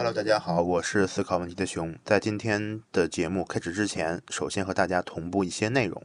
[0.00, 1.94] Hello，大家好，我是思考问题的熊。
[2.06, 6.02] 在今天的节目开始之前，首先和大家同步一些内容。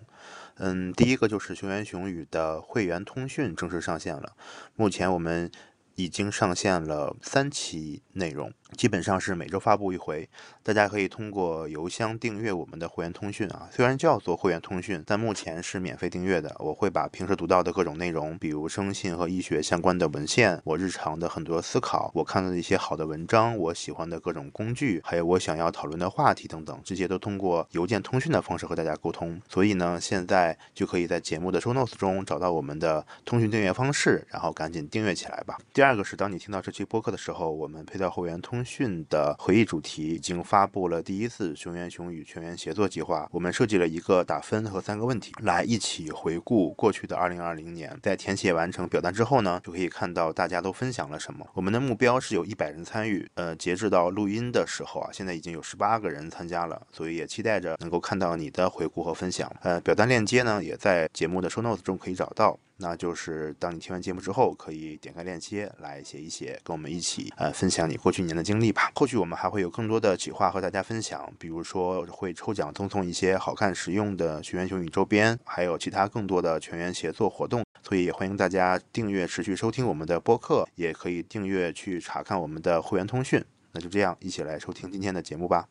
[0.55, 4.33] 嗯，第一个就是熊言熊语的会员通讯正式上线了。
[4.75, 5.49] 目前我们
[5.95, 8.51] 已经上线了三期内容。
[8.73, 10.27] 基本上是每周发布一回，
[10.63, 13.69] 大家可以通过邮箱订阅我们的会员通讯啊。
[13.71, 16.53] 虽然叫做会员通讯，但目前是免费订阅的。
[16.59, 29.39] 我会把平时读到的各种内容，比如生信和医学相关的文献，我日常的很多思考，我看到的一些好的文章，我喜欢的各种工具，还有我想要讨论的话题等等，这些都通过邮件通讯的方式和大家沟通。
[29.47, 35.57] 所以呢，现在就可以在节目的 show notes 中找到我们的通讯订阅方式，然后赶紧订阅起来吧。
[35.71, 39.35] 第二个是，当你听到这期播客的时候，我们配套会员通通讯的。
[39.37, 43.27] 回忆主题已经发布了第一次熊言熊语全员协作计划。
[43.33, 47.99] 我们设计了一个打分和三个问题，来一起回顾过去的二零二零年。
[48.01, 51.45] 在填写完成表单之后呢，就可以看到大家都分享了什么。
[51.53, 53.27] 我们的目标是有一百人参与。
[53.33, 59.53] 呃，截至到录音的时候啊，现在已经有十八个人参加了，所以也期待着能够看到你的回顾和分享。
[59.63, 62.57] 呃，表单链接呢也在节目的 show notes 中可以找到。
[62.77, 68.91] 那就是当你听完节目之后，可以点开链接来写一写，跟我们一起呃分享你过去一年的经历吧。
[68.95, 77.63] 后续我们还会有更多的企划和大家分享，比如说会抽奖赠送一些好看实用的学员熊语周边，还有其他更多的全员协作活动。
[77.81, 83.43] 所以也欢迎大家订阅持续收听我们的播客，也可以订阅去查看我们的会员通讯。
[83.71, 85.67] 那就这样，一起来收听今天的节目吧。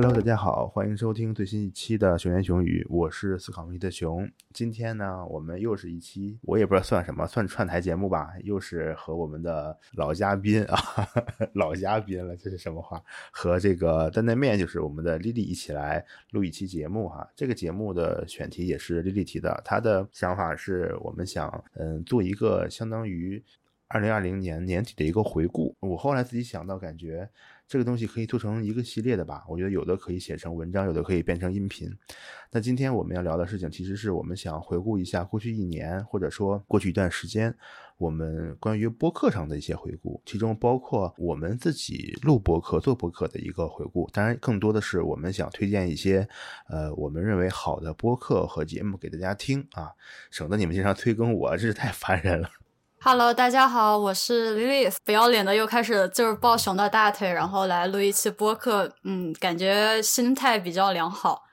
[0.00, 4.30] Hello，大家好，欢迎收听最新一期的熊言熊语，我是思考问题的熊。
[4.52, 10.78] 今天呢，我们又是一期，我也不知道算什么，算串台节目吧，又是和我们的老嘉宾啊，
[11.54, 13.02] 老嘉宾了，这是什么话？
[13.32, 17.28] 和这个担担面，就是我们的丽丽一起来录一期节目哈。
[17.34, 23.42] 这个节目的选题也是丽丽提的，她的想法是我们想嗯做一个相当于
[23.88, 25.74] 二零二零年年底的一个回顾。
[25.80, 27.28] 我后来自己想到，感觉。
[27.68, 29.44] 这个东西可以做成一个系列的吧？
[29.46, 31.86] 我觉得有的可以写成文章，有的可以变成音频。
[32.50, 37.54] 那今天我们要聊的事情，其实是我们想回顾一下过去一年，或者说过去一段时间，
[37.98, 44.08] 我们关于播客上的一些回顾，其中包括我们自己录播客、做播客的一个回顾。
[44.14, 46.26] 当然，更多的是我们想推荐一些，
[46.70, 49.90] 呃，我们认为好的播客和节目给大家听啊，
[50.30, 52.48] 省得你们经常催更我，真是太烦人了。
[53.00, 61.44] Hello，大家好，我是 Lily，不要脸的又开始就是抱熊的大腿，然后来录一期播客，嗯，感觉心态比较良好。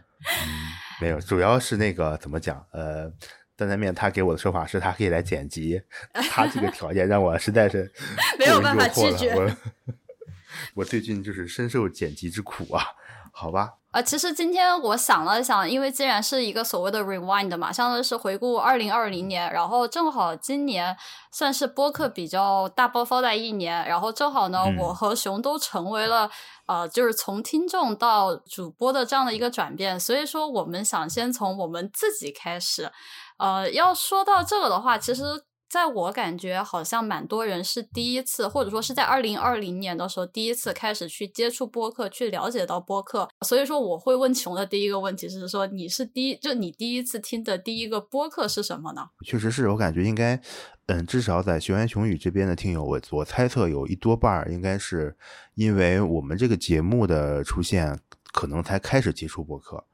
[1.00, 2.62] 没有，主要是那个怎么讲？
[2.72, 3.10] 呃，
[3.56, 5.80] 担担面他给我的说法是他可以来剪辑，
[6.30, 7.90] 他这个条件让我实在是
[8.38, 9.34] 没有办法拒绝。
[9.34, 9.50] 我
[10.76, 12.84] 我最近就是深受剪辑之苦啊。
[13.38, 20.96] 好吧，呃，其实今天我想了想，因为既然是一个所谓的 rewind 嘛，相当于是回顾二零二零年，然后正好今年
[21.30, 26.30] 算是播客比较大爆发的一年，然后正好呢，我和熊都成为了
[26.66, 32.90] 呃，就是从听众到主播的这样的一个转变，所以说我们想先从我们自己开始，
[33.36, 35.22] 呃，要说到这个的话，其实。
[35.68, 43.28] 在我感觉，好像蛮多人是第一次，或者说是在二零二零年的时候第一次开始去接触播客，去了解到播客。
[43.44, 49.08] 所以说，我会问穷的第一个问题是说，你是第一，就你第一次听的第一个播客是什么呢？
[49.24, 50.40] 确实是我感觉应该，
[50.86, 55.16] 嗯，至少在熊言熊语这边的听友，我我猜测有一多半应该是
[55.56, 57.98] 因为我们这个节目的出现，
[58.32, 59.84] 可能才开始接触播客。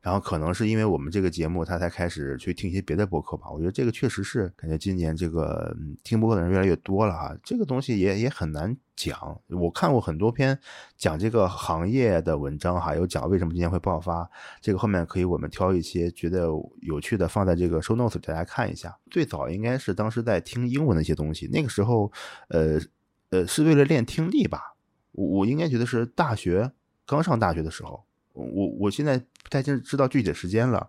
[0.00, 3.50] 然后可能是因为我们这个节目，他才开始去听一些别的播客吧。
[3.50, 7.36] 我觉得这个确实是感觉今年这个听播客的人越来越多了哈。
[7.42, 9.38] 这个东西也也很难讲。
[9.48, 10.58] 我看过很多篇
[10.96, 14.28] 讲这个行业的文章哈，有讲为什么今年会爆发。
[14.60, 16.46] 这个后面可以我们挑一些觉得
[16.80, 18.96] 有趣的放在这个 show notes 给大家看一下。
[19.10, 22.10] 最早应该是当时在听英文的一些东西，那个时候
[22.48, 22.80] 呃
[23.30, 24.76] 呃是为了练听力吧。
[25.10, 26.70] 我我应该觉得是大学
[27.04, 28.07] 刚上大学的时候。
[28.38, 30.88] 我我现在不太清知道具体的时间了，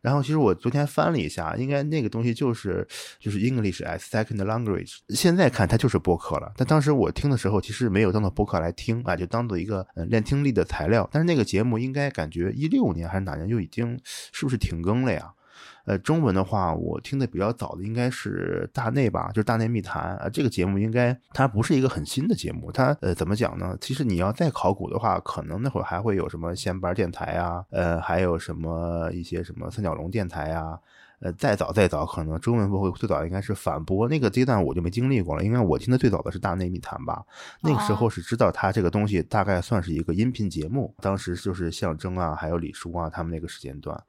[0.00, 2.86] 然后其实我昨天翻了一下，应该那个东西就是
[3.18, 4.96] 就是 English as second language。
[5.10, 11.08] 现在看它就是播客了，但当时我听的时候其实没有当做播客来听啊，就当做一个练听力的材料。
[11.12, 15.32] 但是那个节目应该感觉一六年还是哪年就已经是不是停更了呀？
[15.88, 20.28] 呃，中文的话，我听的比较早的应该是大内吧，就是大内密谈啊。
[20.28, 23.74] 这个节目应该它不是一个很新的节目，它呃怎么讲呢？
[23.80, 30.78] 其实你要再考古的话，可能那会儿还会有什么仙班电台啊，呃，还有什么一些什么三角龙电台啊。
[31.20, 35.42] 呃，再早再早，可能中文播会最早应该是反播那个阶段，我就没经历过了。
[35.42, 37.24] 应该我听的最早的是大内密谈吧，
[37.60, 44.00] 那个时候是知道它这个东西大概算是一个音频节目，当时就是象征啊，还有李叔啊他们那个时间段。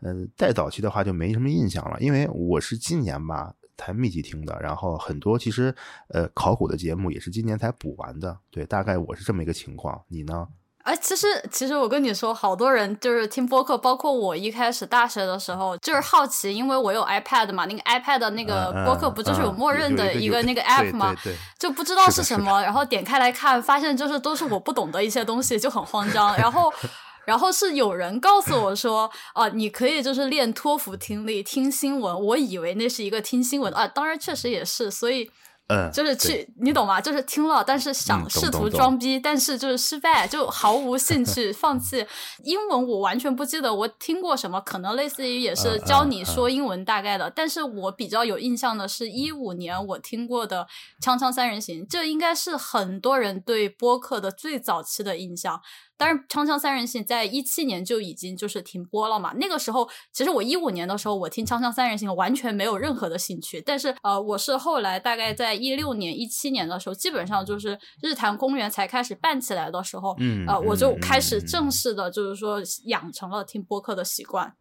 [0.00, 5.74] 嗯，再早期的话就没什么印象了，因为我是今年吧才密集听的，然后很多其实
[6.08, 8.36] 呃考古的节目也是今年才补完的。
[8.50, 10.48] 对，大概我是这么一个情况，你呢？
[10.86, 21.12] 哎，其实其实我跟你说，好多人就是听播客，包括我一开始大学的时候，就是好奇，因为我有 iPad 嘛，那个 iPad 的那个播客不就是有默认的一个那个 app 吗？
[21.58, 26.36] 就不知道是什么，然后点开来看，发现就是都是我不懂的一些东西，就很慌张。
[26.36, 26.72] 然后，
[27.26, 32.20] 然后是有人告诉我说，啊，你可以就是练托福听力，听新闻。
[32.26, 35.28] 我以为那是一个听新闻啊，当然确实也是，所以。
[35.68, 37.00] 嗯，就是去，你懂吗？
[37.00, 42.06] 就是听了，但是想试图装逼，但是就是失败，就毫无兴趣， 放弃。
[42.44, 47.28] 英文我完全不记得我听过什么，可能类似于也是教你说英文大概的。
[47.30, 50.66] 但是我比较有印象的是一五年我听过的
[51.04, 55.60] 《锵锵三人行》，这应该是很多人对播客的最早期的印象。
[55.98, 59.32] 但是《锵锵三人行》在一七年就已经就是停播了嘛？
[59.36, 63.60] 那个时候，其实我一五年的时候，我听《锵锵三人行》完全没有任何的兴趣。
[63.60, 74.54] 但是呃，我是后来大概在一六年、一七年的时候，基本上就是日坛公园才开始办起来的时候，嗯，呃，我就开始正式的，就是说养成了听播客的习惯。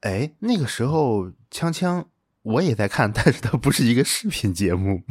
[0.00, 2.04] 哎，那个时候锵锵
[2.42, 5.02] 我也在看，但是它不是一个视频节目。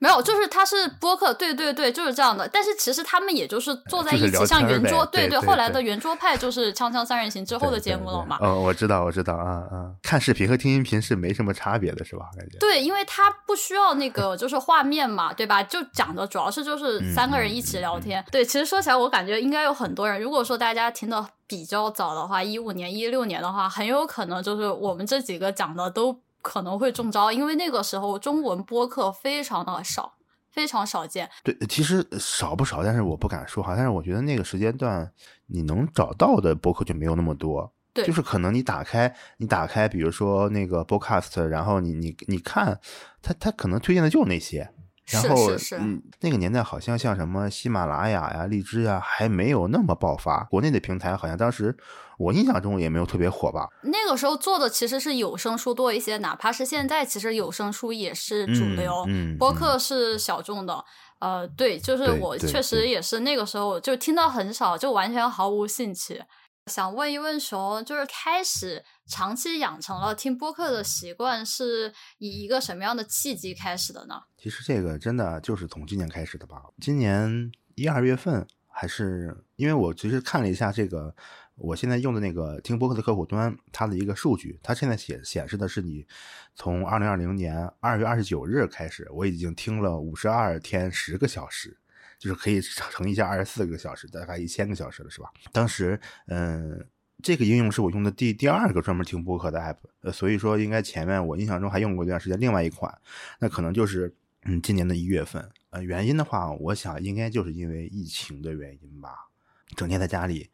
[0.00, 2.46] 没有，就是他是播客，对对对，就是这样的。
[2.48, 5.38] 但是其实他们也就是坐在一起，像圆桌，对对。
[5.40, 8.38] 后来的圆桌派就是《锵锵三人行》之后的节目了嘛？
[8.40, 12.26] 哦，我知道，我知道，啊啊，看视频和听音频是没什么差别的，是吧？
[12.36, 15.62] 感觉对，因为他不需要那个就是画面嘛，对吧？
[15.62, 18.24] 就讲的主要是就是三个人一起聊天。
[18.30, 30.14] 对，其实说起来，我感觉应该有很多人，如果说大家听的比较早的话，一五年、一六年的话，很有可能就是我们这几个讲的都可能会中招，因为那个时候中文播客非常的少。
[30.50, 33.74] 非常少见，对，其实少不少，但是我不敢说哈。
[33.76, 35.08] 但是我觉得那个时间段
[35.46, 42.80] 你能找到的播客就没有那么多，对，就是可能你打开，你打开，比如说那个 Podcast，然后你你你看，
[43.22, 44.68] 他他可能推荐的就那些。
[45.10, 50.44] 然后，嗯，那个年代好像像什么喜马拉雅呀、荔枝呀，还没有那么爆发。
[50.44, 51.76] 国内的平台好像当时
[52.18, 53.68] 我印象中也没有特别火吧。
[53.82, 59.06] 那个时候做的其实是有声书多一些，哪怕是现在，其实有声书也是主流，
[59.38, 60.84] 播客是小众的。
[61.20, 66.22] 呃，对，就是我确实也是那个时候就听到很少，就完全毫无兴趣。
[66.68, 74.14] 想问一问熊，就是开始长期养成了听播客的习惯，是以一个什么样的契机开始的呢？
[74.36, 76.62] 其实这个真的就是从今年开始的吧。
[76.80, 81.14] 今年一二月份，还是因为我其实看了一下这个，
[81.56, 86.06] 我现在用的那个听播客的客户端，它的一个数据，它现在显显示的是你
[86.54, 91.78] 从二零二零年二月二十九日开始，我已经听了五十二天十个小时。
[92.18, 95.30] 就是可以乘一下二十四个小时，大概一千个小时了，是吧？
[95.52, 96.84] 当时，嗯，
[97.22, 102.92] 这个应用是我用的第第二个专门听播客的 app，呃，所以说应该前面我印象中还用过一段时间另外一款，
[103.38, 104.12] 那可能就是
[104.42, 109.28] 嗯今年的一月份，呃，原因的话，我想应该就是因为疫情的原因吧，
[109.76, 110.50] 整天在家里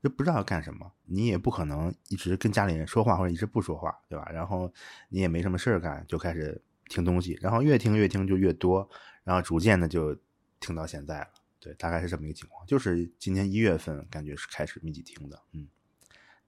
[0.00, 4.30] 就不知道要干什么，你也不可能一直跟家里人说话或者一直不说话，对吧？
[4.32, 4.72] 然后
[5.08, 8.88] 你也没什么事儿干，就开始听东西，然后越听越听就越多，
[9.24, 10.16] 然后逐渐的就。
[10.60, 11.28] 听到现在了，
[11.60, 12.66] 对，大概是这么一个情况。
[12.66, 15.68] 就是今年一月份，感觉是开始密集听的，嗯，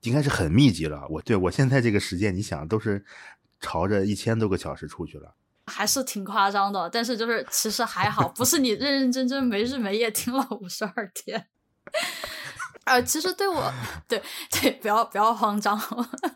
[0.01, 1.07] 应该是很密集了。
[1.09, 3.05] 我对我现在这个时间，你想都是
[3.61, 5.35] 朝着一千多个小时出去了，
[5.67, 6.89] 还是挺夸张的。
[6.91, 11.49] 但是就是其实还好，不是你认认真真没日没夜听了五十二天。
[12.85, 13.73] 呃，其实对我，
[14.09, 15.79] 对对，不要不要慌张。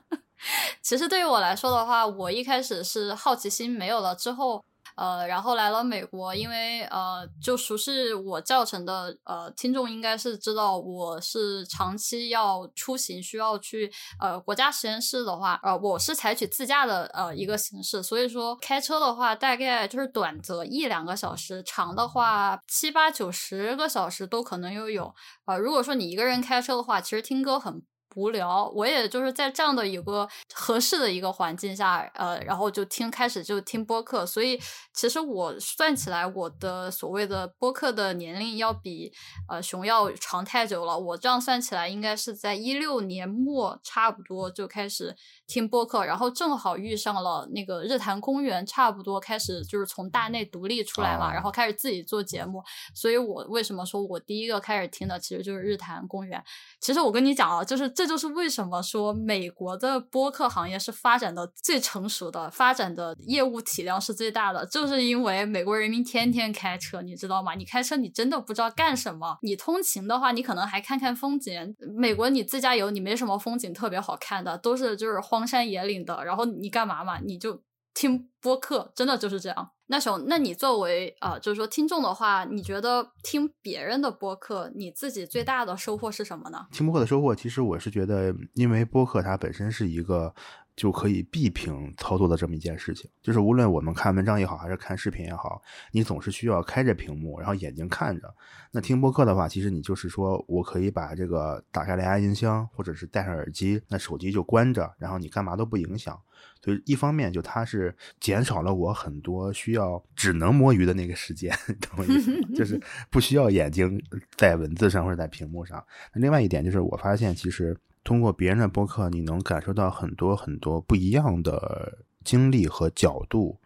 [0.82, 4.64] 其实对于我来说的话，我一开始是好奇心没有了之后。
[4.96, 25.14] 呃，然后来了美国，因为呃，就熟悉我教程的呃听众应该是知道，我是长期要出行，需要去呃国家实验室的话，呃，我是采取自驾的呃一个形式，所以说开车的话，大概就是短则一两个小时，长的话七八九十个小时都可能又有。
[25.46, 27.82] 呃，如果说你一个人开车的话，其实听歌很。
[28.16, 34.60] 无聊，我也就是在这样的一个合适的一个环境下，呃，然后就听开始就听播客，所以
[34.92, 39.12] 其实我算起来，我的所谓的播客的年龄要比
[39.48, 40.98] 呃熊要长太久了。
[40.98, 45.14] 我这样算起来，应该是在一六年末差不多就开始
[45.46, 52.62] 听播客，然后正好遇上了那个日坛公园，差不多开始就是从大内独立出来嘛，然后开始自己做节目。
[52.94, 56.42] 所以我为什么说我第一个开始听的其实就是日坛公园？
[56.80, 67.54] 其实我跟你讲啊，就是这这就是为什么说美国的播客行业是发展的最成熟的，发展的业务体量是最大的，就是因为美国人民天天开车，你知道吗？
[67.54, 69.38] 你开车你真的不知道干什么。
[69.40, 71.74] 你通勤的话，你可能还看看风景。
[71.96, 76.22] 美国你自驾游，你没什么风景特别好看的，都是就是荒山野岭的。
[76.26, 77.18] 然后你干嘛嘛？
[77.20, 77.62] 你就
[77.94, 79.70] 听播客，真的就是这样。
[79.86, 86.66] 那熊，那你作为啊，就是说听众的话，你觉得听别人的播客，你自己最大的收获是什么呢？
[86.72, 90.34] 听播客的收获，其实我是觉得，因为播客它本身是一个
[90.76, 95.62] 就可以闭屏操作的这么一件事情，就是无论我们看文章也好，还是看视频也好，
[95.92, 98.34] 你总是需要开着屏幕，然后眼睛看着。
[98.72, 106.18] 那听播客的话，其实你就是说我可以把这个打开蓝牙音箱，或者是戴上耳机，那手机就关着，然后你干嘛都不影响。
[106.60, 112.48] 所以一方面就它是减少了我很多需要只能摸鱼的那个时间， 懂我意思吗？
[112.56, 114.02] 就 是不需要眼睛
[114.36, 115.82] 在文字上或者在屏幕上。
[116.12, 123.58] 那另外一点就是我发现，其实通过别人的播客，你能感受到很多很多不一样的经历和角度。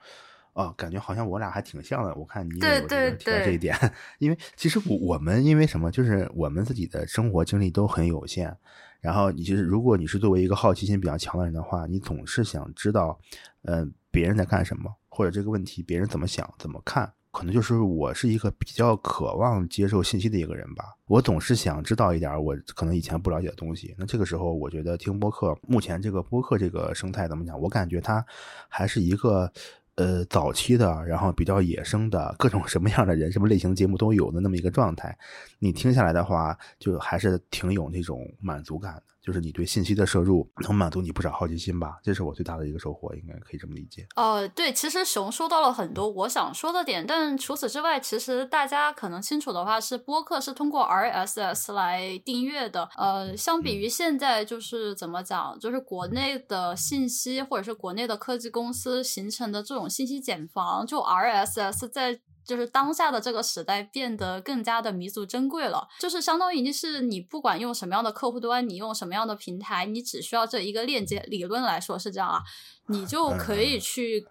[0.55, 2.13] 啊，感觉好像我俩还挺像的。
[2.17, 3.77] 我看你也有提到这一点，
[4.19, 8.57] 因为其实我我们因为什么，就是我们自己的生活经历都很有限。
[9.01, 13.17] 然后你其实，如果你是作为一个好奇心比较强的人的话，你总是想知道，
[13.63, 17.13] 嗯，别人在干什么，或者这个问题别人怎么想、怎么看。
[17.39, 20.85] 可能就是我是一个比较渴望接受信息的一个人吧。
[21.07, 23.95] 我总是想知道一点我可能以前不了解的东西。
[23.97, 27.57] 那这个时候，我觉得听播客，目前这个播客这个生态怎么讲？
[27.61, 28.27] 我感觉它
[28.69, 29.53] 还是一个。
[29.95, 35.19] 呃，早期的，然后比较野生的各种什么样的人、什么类型节目都有的那么一个状态，
[35.59, 39.03] 你听下来的话，就还是挺有那种满足感的。
[39.29, 44.07] 就是你对信息的摄入能满足你不少好奇心吧，这是我最大的一个收获，应该可以这么理解。
[44.17, 52.89] 呃，对，其实熊说到了很多我想说的点，但除此之外，其实大家可能清楚的话是播客是通过 RSS 来订阅的。
[52.97, 62.21] 呃，相比于现在就是怎么讲，就是国内的信息或者是国内的科技公司形成的这种信息茧房，就 RSS 在。
[62.49, 72.41] 就是当下的这个时代变得更加的弥足珍贵了，就是相当于你是你不管用什么样的客户端，你用什么样的平台，你只需要这一个链接，理论来说是这样啊，
[72.87, 74.27] 你就可以去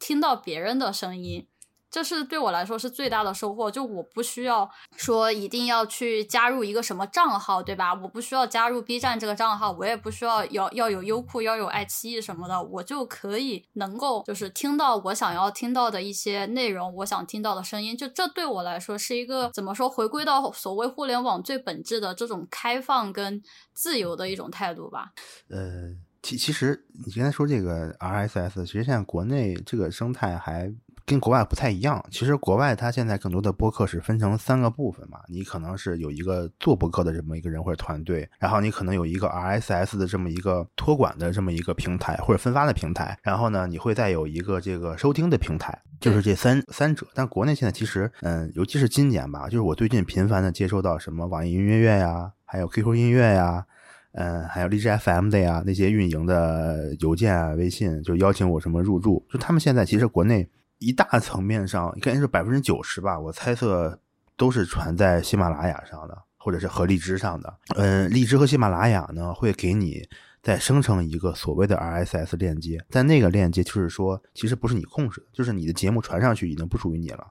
[0.00, 1.46] 听到别人的声音。
[1.90, 7.92] 这是对我来说是最大的收获，就我不需要说一定要去加入一个什么账号，对吧？
[7.94, 17.96] 我不需要加入 B 站这个账号，我也不需要要要有优酷，要有爱奇艺什么的，我就可以能够就是听到我想要听到的一些内容，我想听到的声音。
[17.96, 19.88] 就这对我来说是一个怎么说？
[19.90, 23.42] 回归到所谓互联网最本质的这种开放跟
[23.72, 25.10] 自由的一种态度吧。
[25.48, 25.90] 呃，
[26.22, 30.72] 其其实你刚才说这个 RSS，其实现在国内这个生态还。
[31.10, 47.04] 跟国外不太一样，其实国外它现在更多的播客是分成三个部分嘛，你可能是有一个做播客的这么一个人或者团队，然后你可能有一个 RSS 的这么一个托管的这么一个平台或者分发的平台，然后呢，你会再有一个这个收听的平台，就是这三三者。
[47.12, 53.66] 但国内现在其实，嗯，尤其是今年吧，就是我最近频繁的接收到什么网易云音乐呀，还有 QQ 音乐呀，
[54.12, 60.48] 嗯，还有荔枝 FM 的呀那些运营的邮件啊、微信，就邀请我什么入驻，就他们现在其实国内。
[60.80, 63.96] 一大层面上，应该是百分之九十吧，我猜测
[64.36, 67.58] 都是传在喜马拉雅上的，或者是和荔枝上的。
[67.76, 70.08] 嗯，荔枝和喜马拉雅呢，会给你。
[70.42, 77.26] 再生成一个所谓的 RSS 链接，但那个链接就是说，其实不是你控制的，就是你的节目传上去已经不属于你了。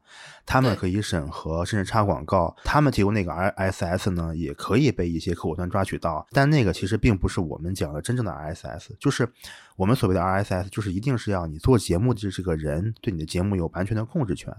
[0.50, 2.56] 他们可以审核，甚至插广告。
[2.64, 8.90] 他们提供那个 RSS 呢，也可以被一些客户端抓取到，但那个其实并不是我们讲的真正的 RSS。
[9.00, 9.30] 就是
[9.76, 14.54] 我们所谓的 RSS，就是一定是要你做节目的这个人对你的节目有完全的控制权，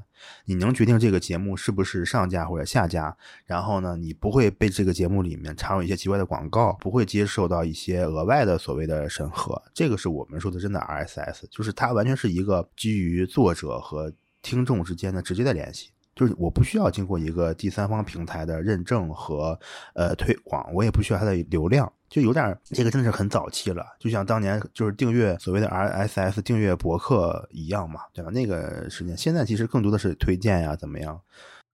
[0.45, 3.17] 你能决定这个节目是不是上架或者下架。
[3.45, 8.41] 然后呢，你不会被这个节目里面插入一些奇怪的广告，不会接受到一些额外。
[8.41, 14.11] 的所谓的审核，这个是我们说的真的 RSS，就是它完全是一个基于作者和
[14.43, 19.59] 听众之间的直接的联系，就是我不需要经过一个第三方平台的认证和
[19.95, 28.31] 呃推广，我也不需要它的流量，就有点这个真的是很早期了，就像当年就是订阅所谓的 RSS 订阅博客一样嘛，对吧？
[28.31, 31.21] 那个时间，现在其实更多的是推荐呀，怎么样？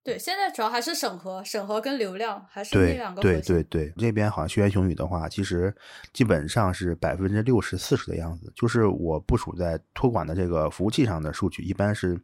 [0.07, 5.75] 对，现在主要还是审核，审核跟流量还是那对两个对对对对，这边好像学员雄语的话，其实
[6.13, 8.53] 基本上是百分之六十四十的样子。
[8.55, 12.17] 就是我部署在托管的这个服务器上的数据，一般是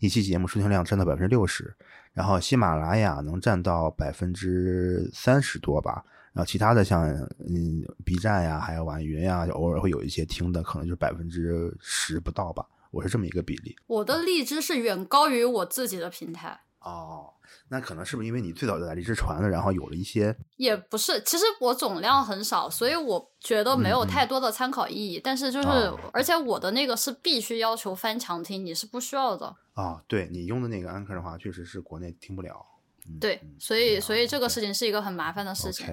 [0.00, 1.74] 一期节目收听量占到百分之六十，
[2.12, 6.04] 然后喜马拉雅能占到百分之三十多吧。
[6.34, 7.08] 然后其他的像
[7.48, 12.66] 嗯 B 站呀，还有网易云呀，就偶尔会有一些听的，可能就是百分之十不到吧。
[12.90, 13.74] 我是这么一个比例。
[13.86, 16.60] 我的荔枝是远高于我自己的平台。
[16.80, 17.32] 哦，
[17.68, 25.20] 那可能是不是因为你最早就在荔枝传了，然后有了一些也不是，其实我总量很少，所以我觉得没有太多的参考意义。
[25.22, 29.54] 但是就是，哦而且我的那个是必须要求翻墙听，你是不需要的。
[29.74, 32.66] 哦，对你用的那个 Anchor 的话，确实是国内听不了。
[33.06, 35.86] 嗯对嗯，所以嗯所以这个事情是一个很麻烦的事情。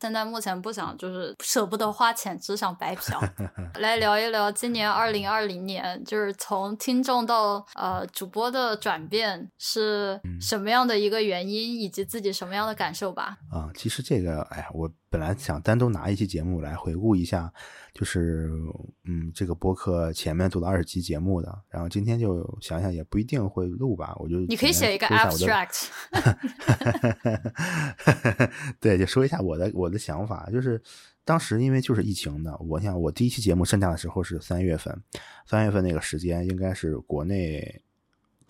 [0.00, 3.20] 现在目前不想就是舍不得花钱，只想白嫖。
[3.78, 13.36] 来聊一聊今年二零二零年，就是从听众到呃主播的转变是嗯什么样的一个原因，以及自己什么样的感受吧。
[13.50, 17.52] 啊，其实这个，哎呀，我本来想单独拿一期节目来回顾一下，
[17.92, 18.50] 就是
[19.04, 25.88] 嗯，这个播客前面做了二十期节目的，然后今天就想想也不一定会录吧，我就你可以写一个 abstract，
[28.80, 30.80] 对，就说一下我的我的想法，就是
[31.24, 35.02] 当时因为就是疫情的，我想我第一期节目上架的时候是三月份，
[35.46, 37.82] 三月份那个时间应该是国内。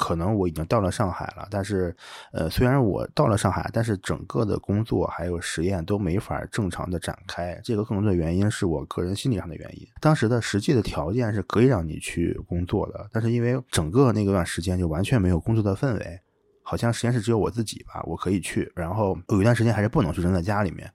[0.01, 1.95] 可能我已经到了上海了，但是，
[2.33, 7.61] 呃，虽然我到了上海，但是整个的工作还有实验都没法正常的展开。
[7.63, 9.87] 这个更多的原因是我个人心理上的原因。
[10.01, 16.21] 当时的实际的条件是可以让你去工作的，但是因为整个那个段时间就完全没有工作的氛围，
[16.63, 18.73] 好像实验室只有我自己吧，我可以去。
[18.75, 20.91] 然后有一段时间还是不能去，扔在家里面。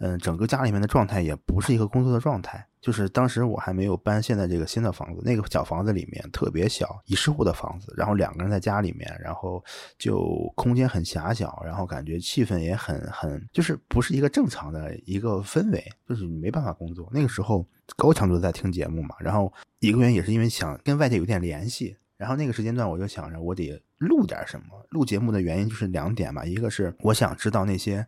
[0.00, 2.67] 嗯，整个家里面的状态也不是一个工作的状态。
[2.80, 9.62] 就是当时我还没有搬现在这个新的房子，那个小房子里面特别小，一室户的房子，然后两个人在家里面，然后
[9.98, 17.08] 就空间很狭小，然后感觉气氛也很很，就是不是一个正常的一个氛围，就是你没办法工作。
[17.12, 17.66] 那个时候
[17.96, 24.66] 高强度在听节目嘛，然后一个原因也是因为想跟外界有点联系，然后那个时间段我就想着我得录点什么。
[24.90, 28.06] 录节目的原因就是两点嘛，一个是我想知道那些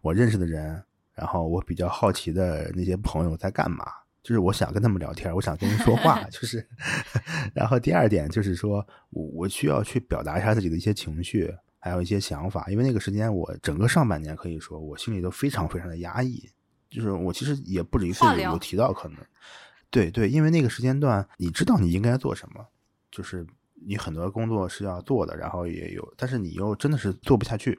[0.00, 0.82] 我认识的人，
[1.14, 3.84] 然后我比较好奇的那些朋友在干嘛，
[4.22, 6.66] 就是我想跟他们聊天，我想跟人说话，就是。
[7.54, 16.48] 然后第二点就是说我我需要去表达一下自己的一些情绪，还有一些想法，因为那个时间我整个上半年可以说我心里都非常非常的压抑，
[16.88, 19.18] 就是我其实也不止一次有有提到可能。
[19.90, 22.64] 对对，因为那个时间段，你知道你应该做什么，
[23.10, 27.78] 就是你很多工作是要做的，然后也有，但是你又真的是做不下去，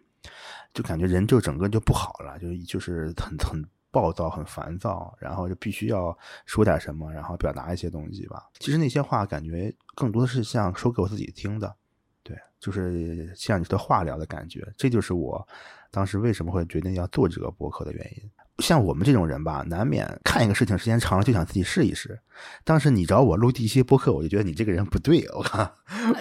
[0.74, 8.50] 就感觉人就整个就不好了，就就是很很暴躁、很烦躁，然后就必须要说点什么，然后表达一些东西吧。
[8.60, 11.76] 其实那些话感觉更多的是像说给我自己听的，
[12.24, 15.48] 对，就是像你说的话聊的感觉，这就是我
[15.92, 18.32] 当时为什么会决定要做这个博客的原因。
[18.60, 22.20] 像我们这种人吧，难免看一个事情时间长了就想自己试一试。
[22.64, 25.72] 当时你找我录第一期播客，我就觉得你这个人不对，我靠，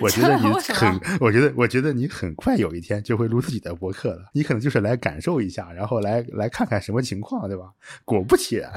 [0.01, 4.27] 我觉得你很，我觉得我觉得你很快有一天就会录自己的播客了。
[4.35, 7.73] 你可能就是来感受一下，然后来来看看什么情况，对吧？
[8.05, 8.71] 果不其然，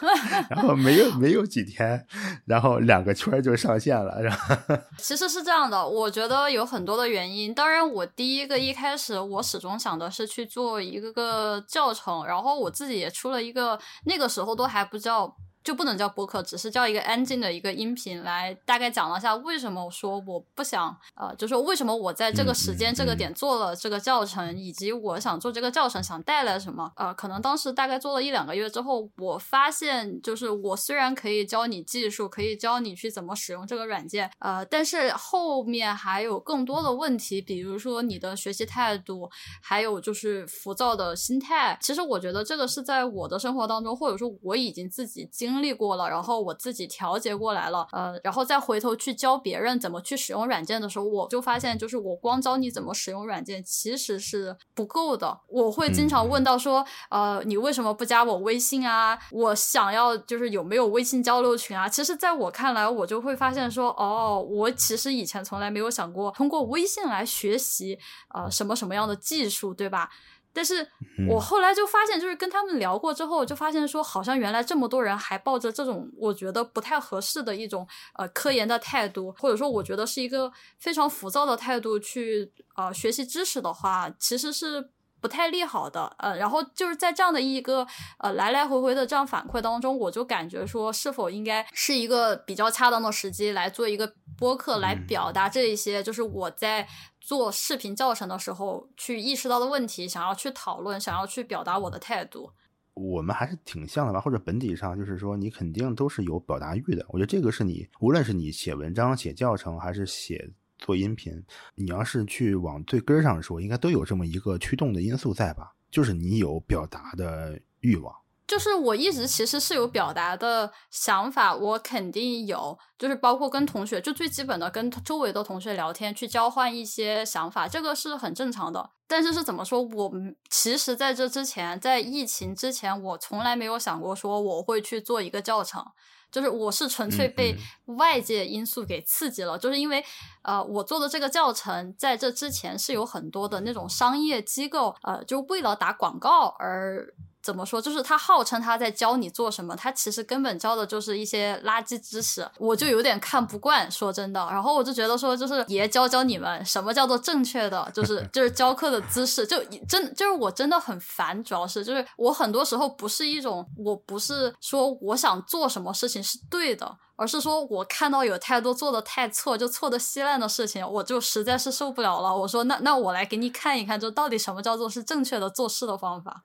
[0.48, 2.04] 然后没有没有几天，
[2.46, 4.56] 然后两个圈就上线了，然后
[4.96, 7.52] 其实是这样的，我觉得有很多的原因。
[7.52, 15.36] 当然，我第一个一开始我始终想的是去做一个个教程，然后我自己也出了一个，那个时候都还不叫。
[15.62, 26.90] 就不能叫播客，只是叫一个安静的一个音频来大概讲了一下为什么我说我不想呃，就说为什么我在这个时间、这个点做了这个教程，以及我想做这个教程想带来什么。
[26.96, 39.28] 呃，可能当时大概做了一两个月之后，我发现就是我虽然可以教你技术，可以教你去怎么使用这个软件，呃，但是后面还有更多的问题，比如说你的学习态度，
[39.62, 41.76] 还有就是浮躁的心态。
[41.80, 55.40] 其实我觉得这个是在我的生活当中，或者说我已经自己经历过了，然后我自己调节过来了，呃，然后再回头去教别人怎么去使用软件的时候，我就发现，就是我光教你怎么使用软件其实是不够的。
[55.48, 59.18] 我会经常问到说，呃，你为什么不加我微信啊？
[59.32, 61.88] 我想要就是有没有微信交流群啊？
[61.88, 67.98] 其实，在我看来，我就会发现说，哦，我其实以前从来没有想过通过微信来学习
[68.34, 70.10] 呃什么什么样的技术，对吧？
[70.52, 70.86] 但是
[71.28, 77.86] 我后来就发现，就是跟他们聊过之后，就发现说，好像原来这么多人还抱着这种我觉得不太合适的一种
[78.16, 84.90] 呃科研的态度，或者说我觉得是一个非常浮躁的态度去呃学习知识的话，其实是。
[85.22, 87.86] 不太利好的，呃，然后就是在这样的一个
[88.20, 96.88] 呃来来回回的这样反馈当中，我就感觉说，是否应该是一个比较恰当的时机来做一个播客来表达这一些，就是我在
[97.20, 102.50] 做视频教程的时候去意识到的问题，想要去讨论，想要去表达我的态度。
[102.94, 107.06] 我们还是挺像的吧，或者本体上就是说，你肯定都是有表达欲的。
[107.08, 111.42] 我觉得这个是你，无论是你写文章、写教程，还是写做音频，
[111.74, 115.72] 你要是去往最根上说，应该都有这么一个驱动的因素在吧？
[115.90, 118.14] 就是你有表达的欲望。
[118.50, 128.90] 就是我一直其实是有表达的想法，我肯定有，就是包括跟同学，就最基本的跟周围的同学聊天，去交换一些想法，这个是很正常的。
[129.06, 129.80] 但是是怎么说？
[129.80, 130.10] 我
[130.48, 135.84] 其实在这之前，在疫情之前，我从来没有想过说我会去做一个教程，
[136.30, 140.04] 就是我是纯粹被外界因素给刺激了，就是因为
[140.42, 147.14] 呃，我做的这个教程在这之前是有很多的那种商业机构，呃，就为了打广告而。
[147.42, 147.80] 怎么说？
[147.80, 153.90] 就是他号称他在教你做什么，他其实根本教的就是一些垃圾知识，我就有点看不惯。
[153.90, 161.42] 说真的，然后我就觉得说，就是爷教教你们什么叫做正确的，就是 就是教课的姿势，就真就是我真的很烦。
[161.42, 166.98] 主要是就是我很多时候不是一种，我不是说我想做什么事情是对的。
[167.20, 172.34] 而是说，我看到有太多做的太错，就错的稀烂的事情，我就实在是受不了了。
[172.34, 176.42] 我说，那那我来给你看一看，就到底什么叫做是正确的做事的方法。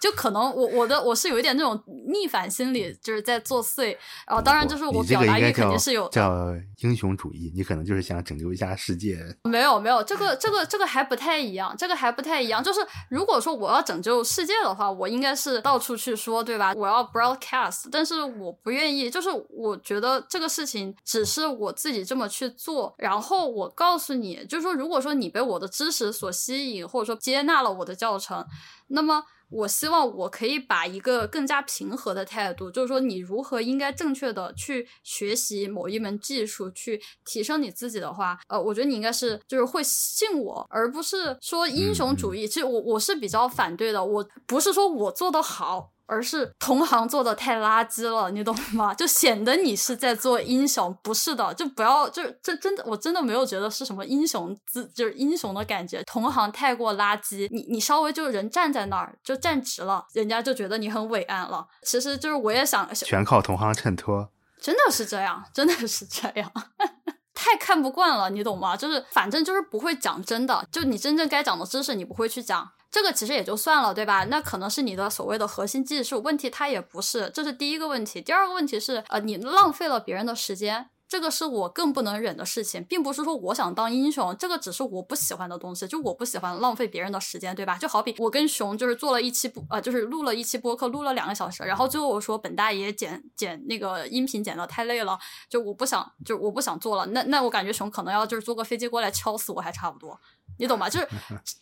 [0.00, 3.96] 就可能我我的我是有一点那种逆反心理，就是在作祟。
[4.26, 9.18] 然后当然就是我表达欲肯定是有叫英雄主义，你可能就是想拯救一下世界。
[9.44, 12.60] 没有没有，这个这个这个还不太一样，这个还不太一样。
[12.62, 16.74] 就是如果说我要拯救世界的话，我应该是到处去说，对吧？
[16.76, 20.15] 我要 broadcast，但是我不愿意，就是我觉得。
[20.22, 28.46] 这个事情只是我自己这么去做，然后我告诉你，就是说，如果说你被我的知识所吸引，或者说接纳了我的教程，
[28.88, 42.46] 那么我希望我可以把一个更加平和的态度，就是说，你如何应该正确的去学习某一门技术，去提升你自己的话，呃，我觉得你应该是就是会信我，而不是说英雄主义。
[42.48, 45.92] 其实我我是比较反对的，我不是说我做的好。
[46.06, 48.94] 而是同行做的太垃圾了，你懂吗？
[48.94, 56.02] 就显得你是在做英雄，不是的，就不要，就这真的，我真的没有觉得是什么英雄自，就是英雄的感觉。
[56.04, 61.66] 同行太过垃圾，你你稍微就人站在那儿就站直了，人家就觉得你很伟岸了。
[61.82, 66.50] 其实就是我也想，全靠同行衬托，真的是这样，真的是这样，
[67.34, 68.76] 太看不惯了，你懂吗？
[68.76, 72.70] 就是反正就是不会讲真的，就你真正该讲的知识，你不会去讲。
[72.96, 74.24] 这个其实也就算了，对吧？
[74.30, 78.22] 那可能是你的所谓的核心技术问题，它也不是，这是第一个问题。
[78.22, 87.76] 第二个问题是，呃，你浪费了别人的时间，这个是我更不能忍的事情，并不是说我想当英雄，这个只是我不喜欢的东西，就我不喜欢浪费别人的时间，对吧？
[87.76, 95.18] 就好比我跟熊就是做了一期播，呃，就是录了一期播客，录了两个小时，然后最后我说本大爷剪剪那个音频剪的太累了，
[95.50, 97.04] 就我不想，就我不想做了。
[97.12, 100.18] 那那我感觉熊可能要就是坐个飞机过来敲死我还差不多。
[100.58, 100.88] 你懂吗？
[100.88, 101.08] 就是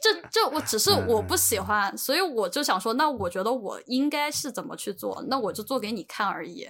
[0.00, 6.68] 这 这，我只是我不喜欢，所以我就想说，那我觉得我应该是怎么去做，那我就做给你看而已，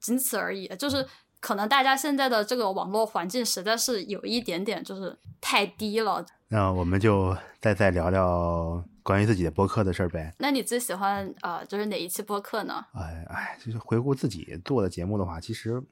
[0.00, 0.66] 仅此而已。
[0.76, 1.06] 就是
[1.40, 6.24] 可能大家现在的这个网络环境实在是有一点点就是太低了。
[6.48, 10.32] 那我们就再再聊聊关于自己的播客的事儿呗。
[10.38, 12.84] 那你最喜欢呃，就是哪一期播客呢？
[12.94, 15.82] 哎哎，就是回顾自己做的节目的话，其实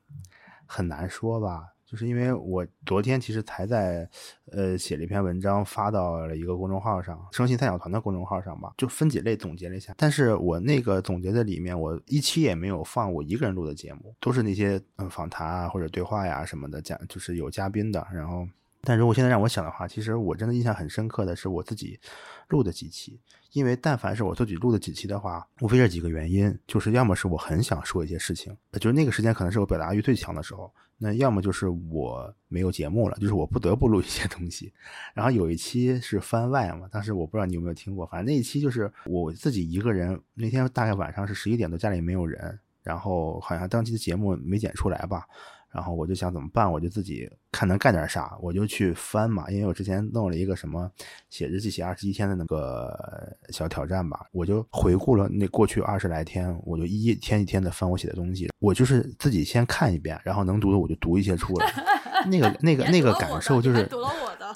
[0.67, 1.72] 很难说吧。
[1.93, 4.09] 就是因为我昨天其实才在，
[4.51, 9.93] 呃，写了一篇文章发到了一个公众号上，声信三小团的公众号上吧，就分几类总结了一下。
[9.99, 18.07] 但是我那个总结的里面，我一期也没有放我一个人录的节目，都是那些嗯访谈啊或者对话呀什么的，嘉就是有嘉宾的。
[18.11, 18.49] 然后，
[18.85, 22.01] 但如果现在让我想的话，其实我真的印象很深刻的是我自己
[22.49, 23.21] 录的几期，
[23.53, 30.73] 因为但凡是我自己录的几期的话，无非这几个原因，就是要么是我很想说一些事情，就是那个时间可能是我表达欲最强的时候。
[31.05, 34.73] 那要么就是我没有节目了，就是我不得不录一些东西。
[35.15, 40.21] 然后有一期是番外嘛，当时我不知道你有没有听过，反正那一期就是我自己一个人。
[40.35, 45.27] 那天大概晚上是十一点多，家里没有人，然后好像当期的节目没剪出来吧。
[45.73, 46.71] 然后我就想怎么办？
[46.71, 49.51] 我就自己看能干点啥，我就去翻嘛。
[49.51, 50.91] 因为我之前弄了一个什么
[51.31, 58.51] 写日记写二十一天的那个小挑战吧，我就回顾了那过去二十来天，我就一天一天的翻我写的东西。
[58.59, 61.73] 我就是自己先看一遍，然后能读的我就读一些出来。
[62.29, 64.47] 那个那个那个感受就是读了我的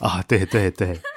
[0.00, 0.98] 啊，对对对。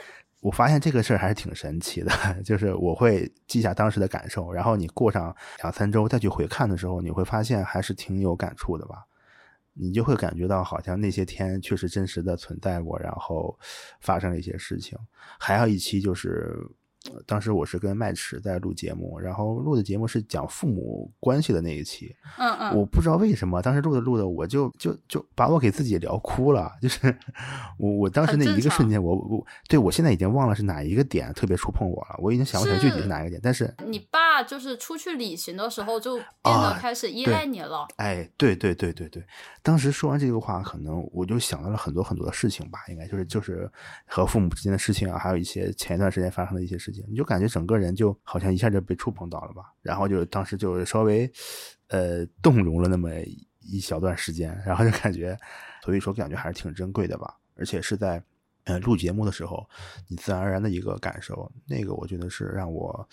[0.41, 2.12] 我发现这个事儿还是挺神奇的，
[2.43, 9.05] 就是我会记下当时的感受，然后你过上两三周再去回看的时候，你会发现还是挺有感触的吧。
[9.73, 13.57] 你就会感觉到好像那些天确实真实的存在过，然后
[14.01, 14.97] 发生了一些事情。
[15.39, 16.55] 还有一期就是
[17.25, 22.15] 当时我是跟麦池在录节目，然后录的节目是讲父母关系的那一期。
[22.37, 26.71] 嗯嗯，我不知道为什么当时录的录的，我就就就把我给自己聊哭了。
[26.81, 27.15] 就是
[27.77, 33.41] 我我当时那一个瞬间，我我对我现在已经忘了是哪一个点特别触碰我了，我已经想不起来具体是哪一个点。
[33.43, 37.87] 但是你爸就是出去旅行的时候就变得开始依赖你了。
[37.97, 39.23] 哎，对对对对对，
[39.61, 43.69] 当时说完这个话，可能我就想到了很多很多的事情吧，应该就是就是
[44.05, 51.32] 和父母之间的事情啊，还有一些前一段时间发生的一些事情，你就感觉整个人就好像一下就被触碰到了吧，然后就当时就稍微
[51.88, 53.10] 呃动容了那么
[53.62, 55.38] 一小段时间，然后就感觉，
[55.84, 58.21] 所以说感觉还是挺珍贵的吧，而且是在
[58.65, 59.67] 呃录节目的时候，
[60.08, 63.08] 你自然而然的一个感受，那个我觉得是让我。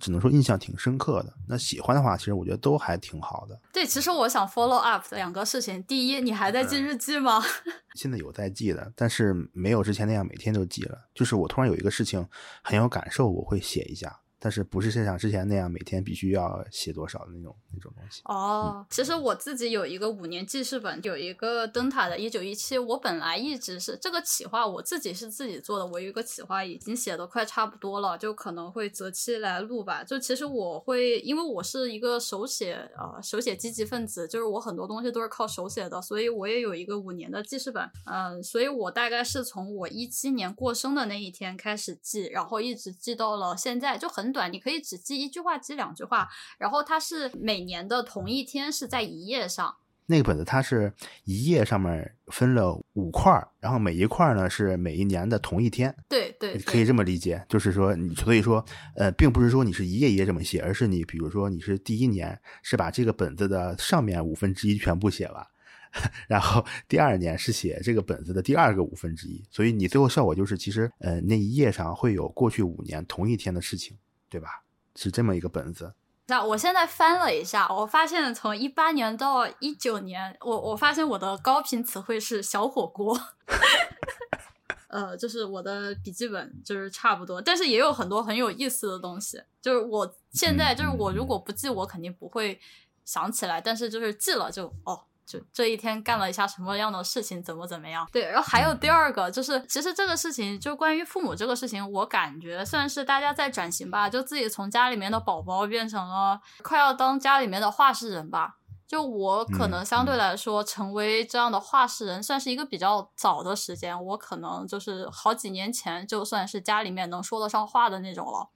[0.00, 1.32] 只能说印象挺深刻的。
[1.46, 3.60] 那喜欢的话，其实我觉得都还挺好的。
[3.72, 5.82] 对，其实我想 follow up 两个事情。
[5.84, 7.40] 第一，你还在记日记吗？
[7.94, 10.98] 现在有在记的，但是没有之前那样每天都记了。
[11.14, 12.26] 就是我突然有一个事情
[12.62, 14.20] 很有感受，我会写一下。
[14.42, 18.86] 但是不是像之前那样每天必须要写多少的那种那种东西哦。
[18.88, 22.78] 其实我自己有一个五年记事本，有一个灯塔的一九一七。
[22.78, 25.84] 我本来一直是这个企划，我自己是自己做的。
[25.84, 30.02] 我有一个企划已经写的快差不多了，就可能会择期来录吧。
[30.02, 37.86] 就其实我会，因为我是一个手写呃手写积极分子，就是我很多东西都是靠手写的，所以我也有一个五年的记事本。
[38.06, 44.29] 嗯，所以我大概是从我一七年过生的那一天开始记，然后一直记到了现在，就很。
[44.32, 46.28] 短，你可以只记一句话，记两句话。
[46.58, 49.74] 然后它是每年的同一天是在一页上。
[50.06, 55.94] 那个本子它是一页上面分了五块，然后每一块呢是每一年的同一天。
[56.08, 58.64] 对对，可以这么理解，就是说你所以说
[58.96, 65.46] 呃，并不是说你是一页一页这么写，而是你比如说你是第一年是把这个本子的上面五分之一全部写完。
[66.26, 73.96] 然后第二年是写这个本子的第二个五分之一，所以你最后效果就是其实呃那一页上会有过去五年同一天的事情。
[74.30, 74.62] 对吧？
[74.96, 75.92] 是这么一个本子。
[76.26, 83.20] 那我现在翻了一下，我发现从一八年到一九年，我我发现我的高频词汇是小火锅。
[84.88, 89.42] 呃，就是我的笔记本就是差不多，但是也有很多很有意思的东西。
[89.60, 92.60] 就是我现在就是我如果不记，我肯定不会
[93.04, 95.04] 想起来，但是就是记了就哦。
[95.30, 98.04] 就这一天干了一下什么样的事情，怎么怎么样？
[98.12, 108.56] 对，然后还有第二个，就是其实这个事情，就关于父母这个事情，我感觉算是大家在转型吧，就自己从家里面的宝宝变成了快要当家里面的话事人吧。
[108.88, 114.04] 就我可能相对来说成为这样的话事人，算是一个比较早的时间。
[114.06, 118.48] 我可能就是好几年前就算是家里面能说得上话的那种了。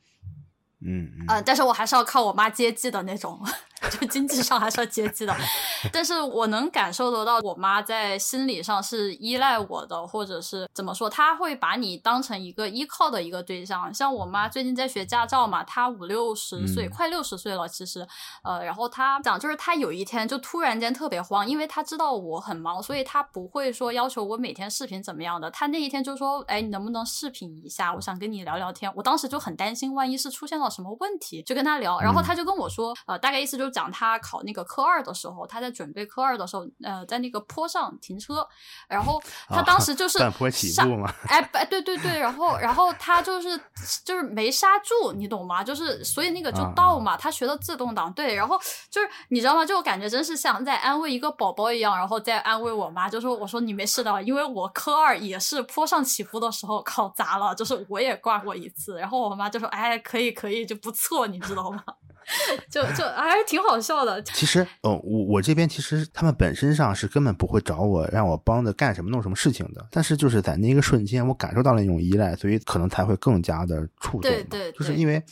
[0.80, 3.40] 嗯嗯，但是我还是要靠我妈接济的那种。
[3.90, 5.36] 就经济上还是要接济的，
[5.92, 13.92] 但是我能感受得到，我妈在心理上是依赖我的，或者是怎么说，她会把你当成一个依靠的一个对象。
[13.92, 18.06] 像我妈最近在学驾照嘛，她五六十岁，快六十岁了，其实，
[18.42, 25.50] 呃，然后她讲，就是她有一天就突然间特别慌，因为她知道我很忙，所以她不会说要求我每天视频怎么样的。
[25.50, 27.94] 她那一天就说，哎，你能不能视频一下？
[27.94, 28.90] 我想跟你聊聊天。
[28.96, 32.00] 我当时就很担心，万一是出现了什么问题，就跟她聊。
[32.00, 33.73] 然后她就跟我说，呃，大概意思就。
[33.74, 38.46] 讲他考那个科二的时候，他在准备科二的时候，呃，在那个坡上停车，
[38.88, 43.60] 然后他当时就是上坡起步嘛，哎，对对对，然后然后他就是
[44.04, 45.64] 就是没刹住，你懂吗？
[45.64, 48.56] 就是所以那个就倒嘛，他学的自动挡，对，然后
[48.88, 49.66] 就是你知道吗？
[49.66, 61.82] 就我感觉真是像在安慰一个宝宝一样，然后在安慰我妈，就说我说你没事的，因为我科二也是坡上起步的时候考砸了，就是我也挂过一次，然后我妈就说哎，可以可以，就不错，你知道吗？
[62.70, 64.22] 就就还挺好笑的。
[64.22, 69.86] 其实，呃，我我这边其实他们本身上是根本不会找我让我帮着干什么弄什么事情的。
[69.90, 74.22] 但是就是在那个瞬间，我感受到了那种依赖，所以可能才会更加的触动。
[74.22, 75.22] 对对，就是因为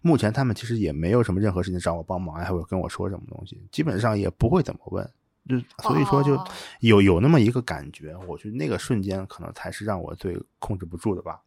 [0.00, 5.08] 目前他们其实也没有什么任何事情找我帮忙，还会跟我说什么东西，基本上也不会怎么问。
[5.48, 6.40] 就所以说就
[6.78, 11.40] 有有那么一个感觉，我觉得那个瞬间可能才是让我最控制不住的吧。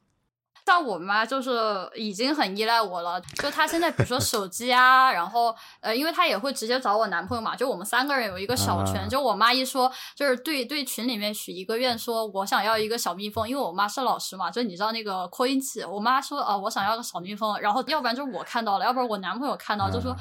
[0.65, 20.15] 像我妈就是已经很依赖我了，就她现在比如说手机啊，然后呃，因为她也会直接找我男朋友嘛，就我们三个人有一个小群，就我妈一说就是对对群里面许一个愿，说我想要一个小蜜蜂，因为我妈是老师嘛，就你知道那个扩音器，我妈说啊我想要个小蜜蜂，然后要不然就是我看到了，要不然我男朋友看到就说。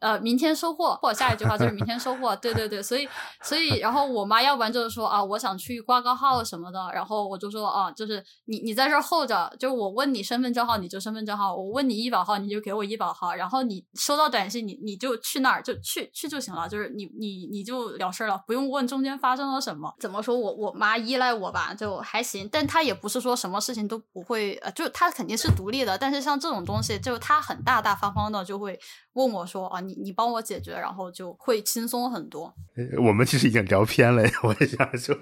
[0.00, 2.34] 呃，明天收获，或者下一句话就是明天收获。
[2.36, 3.08] 对对对，所以
[3.42, 19.92] 所以，然后我妈要不然就是说啊，我想去挂个号什么的，然后我就说啊，就是你你在这候着，就我问你身份证号你就身份证号，我问你医保号你就给我医保号，然后你收到短信你你就去那儿就去去就行了，就是你你你就了事儿了，不用问中间发生了什么。
[19.98, 28.78] 怎么说我我妈依赖我吧，就还行，但她也不是说什么事情都不会，呃，就她肯定是独立的，但是像这种东西，就她很大大方方的就会
[29.14, 32.54] 问我说啊，你你帮我解决，然后就会轻松很多。
[33.00, 35.16] 我们其实已经聊偏了，我也想说，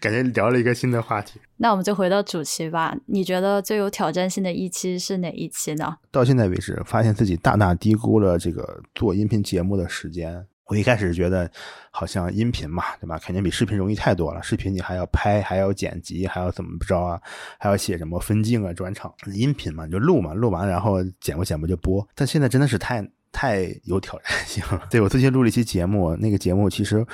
[0.00, 1.40] 感觉聊了一个新的话题。
[1.56, 2.96] 那我们就回到主题吧。
[3.06, 5.96] 你觉得最有挑战性的一期是哪一期呢？
[6.12, 10.46] 到现在为止，发现自己大大低估了这个做音频节目的时间。
[10.68, 11.48] 我一开始觉得，
[11.92, 13.16] 好像音频嘛，对吧？
[13.20, 14.42] 肯定比视频容易太多了。
[14.42, 17.20] 视频你还要拍，还要剪辑，还要怎么着啊？
[17.56, 19.14] 还要写什么分镜啊、转场。
[19.32, 22.04] 音频嘛，你就录嘛，录完然后剪不剪不就播。
[22.16, 23.00] 但现在真的是太
[23.32, 24.86] 太有挑战性了。
[24.90, 27.04] 对我最近录了一期节目，那个节目其实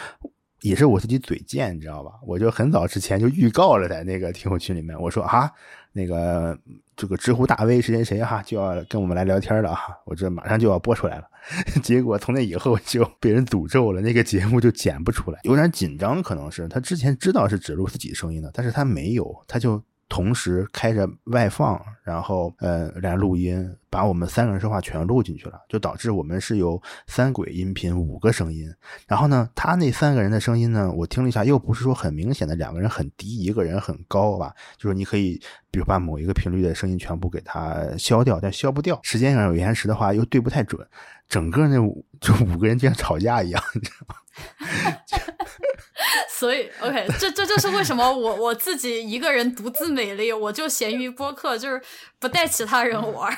[0.60, 2.12] 也是我自己嘴贱，你知道吧？
[2.26, 5.50] 我就很早之前就预告了，在那个听友群里面，我说啊，
[5.92, 6.56] 那个
[6.94, 11.24] 这个知乎大 V 谁谁谁哈就要跟我们来聊天了啊，我这马上就要播出来了。
[11.82, 28.70] 结果从那以后就被人诅咒了，那个节目就剪不出来，有点紧张，可能是他之前知道是只录自己声音的，但是他没有，他就同时开着外放，然后呃来录音，把我们三个人说话全录进去了，就导致我们是有三轨音频五个声音，
[29.08, 40.86] 然后呢，他那三个人的声音呢，我听了一下，又不是说很明显的两个人很低，一个人很高吧，就是你可以比如把某一个频率的声音全部给它消掉，但消不掉，时间上有延迟的话又对不太准。
[41.26, 41.76] 整个那
[42.20, 44.16] 就五个人就像吵架一样，你知道吗？
[46.42, 51.80] 所以，OK， 这这就是为什么我我自己一个人独自美丽，我就闲鱼播客，就是
[52.18, 53.32] 不带其他人玩。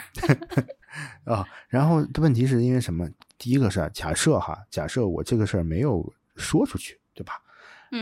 [1.28, 3.06] 啊，然后问题是因为什么？
[3.36, 7.34] 第一个是假设哈，假设我这个事儿没有说出去，对吧？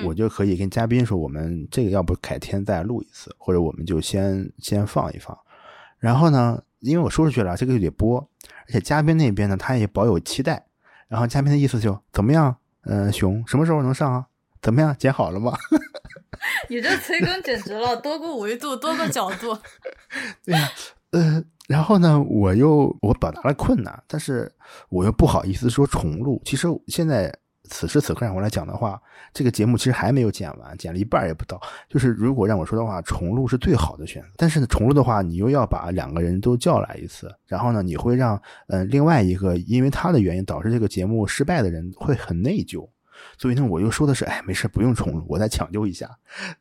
[0.05, 5.37] 我就可以跟嘉宾说，我们这个要不改天再录一次，或者我们就先先放一放。
[5.99, 8.21] 然后呢，因为我说出去了，这个就得播。
[8.69, 10.65] 而且嘉宾那边呢，他也保有期待。
[11.09, 12.57] 然后嘉宾的意思就怎么样？
[12.85, 14.27] 嗯，熊什么时候能上啊？
[14.63, 14.97] 怎么样？
[14.99, 15.55] 剪好了吗？
[16.71, 19.59] 你这催更简直了，多个维度，多个角度。
[20.45, 20.71] 对呀，
[21.11, 24.51] 呃，然后呢，我又我表达了困难，但是
[24.89, 26.41] 我又不好意思说重录。
[26.45, 27.31] 其实现在。
[27.71, 29.01] 此时此刻让我来讲的话，
[29.33, 31.59] 这个节目其实还没有剪完，剪了一半也不到。
[31.89, 34.29] 就是如果让我说的话，重录是最好的选择。
[34.37, 42.87] 但是呢，重录的话，你又要把两个人都叫来一次，然后呢，你会让呃另外一个因为他的原因导致这个节目失败的人会很内疚。
[43.39, 46.09] 所以呢，我又说的是，哎，没事，不用重录，我再抢救一下。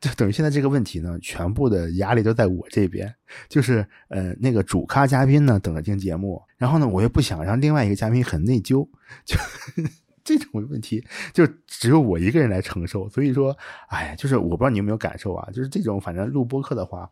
[0.00, 3.14] 就等于现在这个问题呢，全部的压力都在我这边。
[3.48, 8.88] 就是呃那个主咖嘉宾呢等着听节目，然后呢，我又不想让另外一个嘉宾很内疚，
[9.24, 9.36] 就。
[10.24, 17.10] 这种问题就只有我一个人来承受，所以说，哎，就是我不知道你有没有感受啊，就是这种反正录播课的话，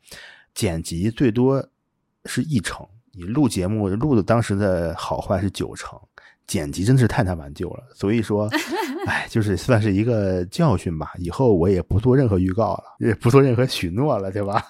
[0.54, 1.68] 剪辑最多
[2.26, 5.98] 是一成，你录节目录的当时的好坏是九成，
[6.50, 7.84] 剪辑真的是太难挽救了。
[7.94, 8.50] 所以说，
[9.06, 14.66] 哎，就是算是一个教训吧，以后我也不做任何预告了， 也不做任何许诺了，对吧？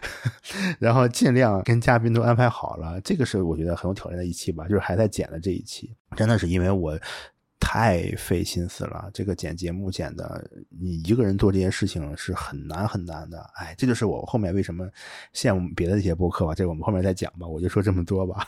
[0.80, 6.98] 然后尽量跟嘉宾都安排好了，这个是我觉得很有挑战的一期吧，就是还在剪的这一期，真的是因为我。
[7.66, 13.38] 太费心思了，这个剪节目剪的，你一个人做这些事情是很难很难的。
[13.54, 14.86] 哎，这就是我后面为什么
[15.34, 16.54] 羡慕别的这些播客吧。
[16.54, 18.46] 这我们后面再讲吧，我就说这么多吧。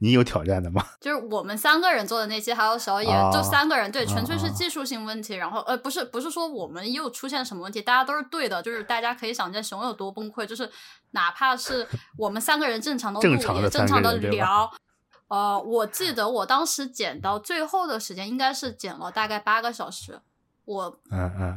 [0.00, 0.84] 你有挑战的吗？
[1.00, 5.34] 就是我们三个人做的那期，还有小野，就三个人，对，纯粹是技术性问题。
[5.34, 8.62] 然后呃，不是不是说我们又出现什么问题，大家都是对的。
[8.62, 10.70] 就是大家可以想见熊有多崩溃，就是
[11.12, 11.86] 哪怕是
[12.16, 14.70] 我们三个人正常的录，也正常的聊。
[15.28, 20.20] 呃，我记得我当时剪到最后的时间应该是剪了大概八个小时，
[20.68, 21.00] 我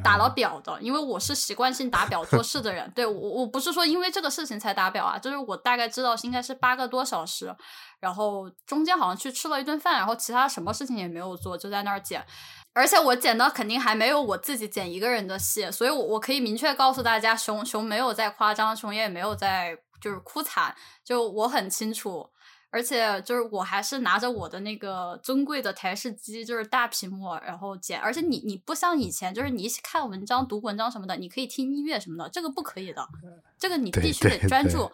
[0.01, 2.89] 打了表的，因为我是习惯性打表做事的人。
[2.95, 7.53] 对我，我不是说因为这个事情才打表啊，就是我大概知道应该是八个多小时，
[7.99, 12.25] 然后中间好像去吃了一顿饭，然后其他什么事情也没有做，就在那儿剪。
[12.73, 22.29] 而且我剪的肯定还没有我自己剪一个人的戏，所以我我可以明确告诉大家，熊熊没有在夸张，熊也没有在就是哭惨，就我很清楚。
[22.71, 27.99] 而且就是我还是拿着我的那个尊贵的台式机，就是大屏幕，然后剪。
[27.99, 33.07] 而且你你不像以前，就是你看文章、读文章什么的，你可以听音乐什么的，这个不可以的，
[33.59, 34.89] 这个你必须得专注。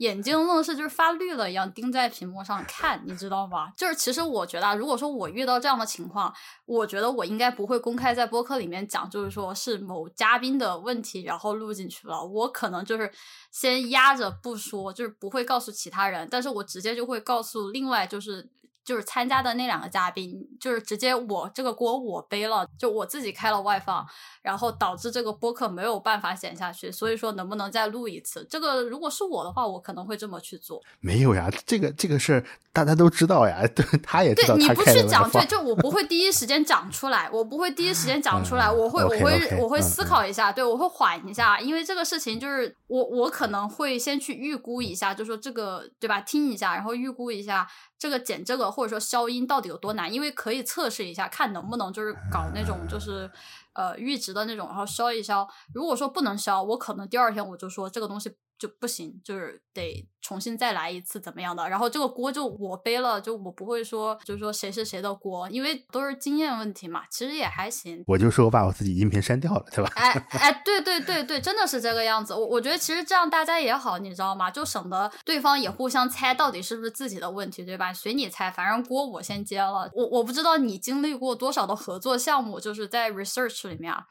[0.00, 3.70] 眼睛愣是就是发绿了一样盯在屏幕上看，你知道吗？
[3.76, 6.34] 就是其实我觉得，如果说我遇到这样的情况，
[6.64, 12.24] 我觉得我应该不会公开在播客里面讲，就是说是某嘉宾的问题，然后录进去了。
[12.24, 13.12] 我可能就是
[13.50, 18.48] 先压着不说，就是不会告诉其他人，但是我直接就会告诉另外就是
[18.84, 24.04] 就是参加的那两个嘉宾，就是直接我这个锅我背了，就我自己开了外放，
[24.42, 26.90] 然后导致这个播客没有办法剪下去。
[26.90, 28.46] 所以说，能不能再录一次？
[28.50, 30.82] 这个如果是我的话，我可能会这么去做。
[31.00, 34.56] 没有呀，这个这个事儿大家都知道呀， 对，他也知道。
[34.56, 46.20] 对，你不去讲，对，就我不会第一时间讲出来，我不会第一时间讲出来，我会我会我会思考一下，对我会缓一下，因为这个事情就是我我可能会先去预估一下，就说这个对吧？
[46.22, 47.68] 听一下，然后预估一下。
[48.00, 50.12] 这个减这个或者说消音到底有多难？
[50.12, 53.30] 因为可以测试一下，看能不能就是搞那种就是
[53.74, 55.46] 呃阈值的那种，然后消一消。
[55.74, 58.34] 如果说不能消，我可能第二天我就说这个东西。
[58.60, 61.66] 就不行，就是得重新再来一次，怎么样的？
[61.66, 67.04] 然后这个锅就我背了，就我不会说，就是说谁是谁的锅，因为都是经验问题嘛。
[67.10, 68.04] 其实也还行。
[68.06, 69.90] 我就说我把我自己音频删掉了，对吧？
[69.94, 72.34] 哎哎，对对对对，真的是这个样子。
[72.34, 74.50] 我我觉得其实这样大家也好，你知道吗？
[74.50, 77.94] 就省得对方也互相猜到底是不是自己的问题，对吧？
[77.94, 79.90] 随你猜，反正锅我先接了。
[79.94, 84.04] 我我不知道你经历过多少的合作项目，就是在 research 里面啊。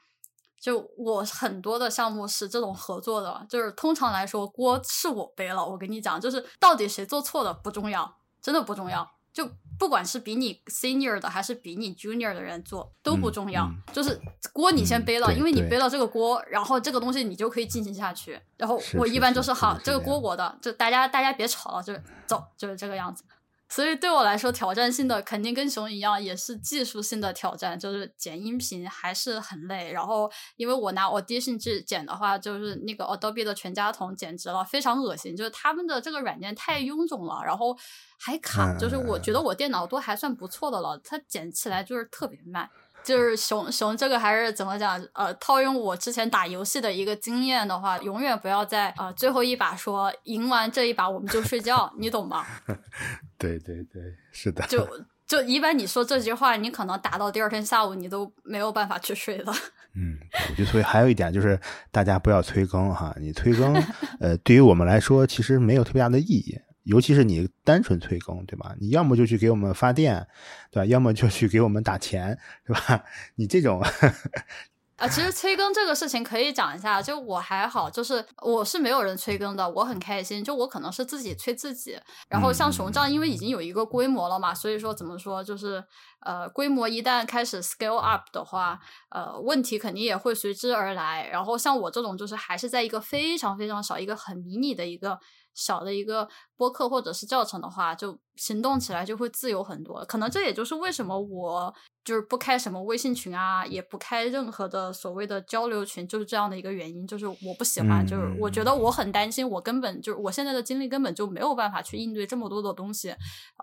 [0.60, 5.66] 就我很多的项目是这种合作的，就是通常来说锅是我背了。
[5.66, 9.10] 我跟你讲，就是到底谁做错的不重要，真的不重要。
[9.32, 9.47] 就
[9.78, 14.20] 不管是比你 senior 的还是比你 junior 的人做都不重要，就是
[14.51, 18.38] 锅你先背了，因为你背了这个锅，然后这个东西你就可以进行下去。
[18.57, 23.24] 然后我一般就是好，这个锅我的，就大家大家别吵了，就是走，就是这个样子。
[23.70, 29.92] 所以对我来说，挑战性的肯定跟熊一样，也是技术性的挑战，就是剪音频还是很累。
[29.92, 35.36] 然后，因为我拿 Audition 去剪的话，就是那个 Adobe 的全家桶，简直了，非常恶心。
[35.36, 37.78] 就是他们的这个软件太臃肿了，然后
[38.18, 38.76] 还卡。
[38.76, 42.68] 就是我觉得我电脑都还算不错的了，它剪起来就是特别慢。
[43.04, 45.02] 就是熊熊这个还是怎么讲？
[45.14, 52.45] 呃，套用我之前打游戏的一个经验的话，永远不要在呃最后一把说赢完这一把我们就睡觉，你懂吗？
[53.38, 54.66] 对对对，是的。
[54.68, 54.88] 就
[55.26, 59.54] 就一般你说这句话，你可能打到第二天下午你都没有办法去睡了。
[59.95, 60.18] 嗯，
[60.50, 61.60] 我觉得所以还有一点就是
[61.91, 63.74] 大家不要催更哈，你催更，
[64.20, 66.60] 呃，对于我们来说其实没有特别大的意义。
[66.90, 68.76] 尤其是你单纯催更，对吧？
[68.80, 70.28] 你要么就去给我们发电，
[70.72, 70.86] 对吧？
[70.86, 73.04] 要么就去给我们打钱， 对吧？
[73.36, 73.80] 你这种
[74.98, 77.02] 啊，其实催更这个事情可以讲一下。
[77.02, 80.44] 就我还好，就是我是没有人催更的，我很开心。
[80.44, 81.98] 就我可能是自己催自己。
[82.28, 85.82] 然后像熊样，因为已经有一个规模了嘛，所以说怎么说，就是
[86.20, 88.78] 呃，规模一旦开始 scale up 的话，
[89.12, 91.30] 呃，问题肯定也会随之而来。
[91.32, 95.18] 然后像我这种，就是还是在一个非常非常小、一个很迷你的一个。
[95.54, 100.04] 小的一个播客或者是教程的话，就行动起来就会自由很多。
[100.06, 101.74] 可能这也就是为什么我
[102.04, 107.06] 就是不开什么微信群啊，也不开任何的所谓的交流群，就是这样的一个原因。
[107.06, 113.14] 就是我不喜欢，就是我觉得我很担心，我根本就是我现在的精力根本就没有办法去应对这么多的东西，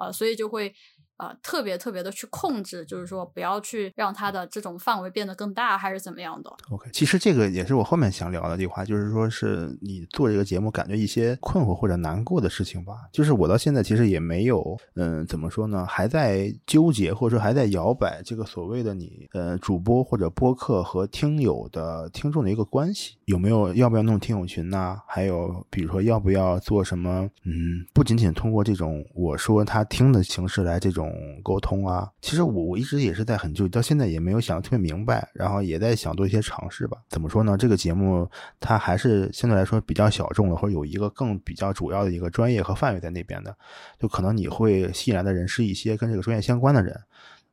[0.00, 0.74] 呃，所以就会。
[1.16, 12.92] 啊，特别特别的去控制，就是说不要去让它的这种范围变得更大，还是怎么样的？OK，其实这个也是我后面想聊的这话，就是说是你做这个节目感觉一些困惑或者难过的事情吧。
[13.12, 25.00] 就是我到现在其实也没有，嗯，怎么说呢，还在纠结或者说还在摇摆这个所谓的你，呃，主播或者播客和听友的听众的一个关系，有没有要不要弄听友群呢？
[25.06, 27.26] 还有比如说要不要做什么？
[27.44, 31.05] 嗯，不仅仅通过这种我说他听的形式来这种。
[31.42, 36.98] 沟通啊，其实我我一直也是在很纠结，到现在也没有想特别明白，然后也在想做一些尝试吧。
[37.08, 37.56] 怎么说呢？
[37.56, 38.28] 这个节目
[38.60, 43.56] 它还是相对来说比较小众的，或者有一个更比较主要的一个专业和范围在那边的，
[43.98, 46.98] 就可能你会吸引来的人是一些跟这个专业相关的人。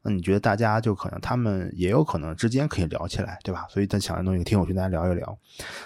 [0.06, 3.66] 那你觉得大家就可能他们也有可能之间可以聊起来，对吧？
[3.70, 5.38] 所以在想着弄一个听友群，大家聊一聊。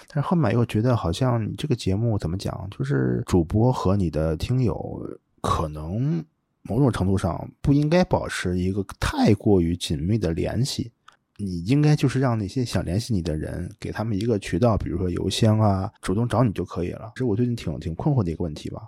[0.08, 5.00] 但是后面又觉得好像你这个节目怎么讲，就是主播和你的听友
[5.40, 6.24] 可能。
[6.62, 10.90] 某种程度上不应该保持一个太过于紧密的联系，
[11.36, 17.12] 你应该就是让那些想联系你的人给他们一个渠道，比如说邮箱啊，主动找你就可以了。
[17.14, 18.82] 这是我最近挺挺困惑的一个问题吧，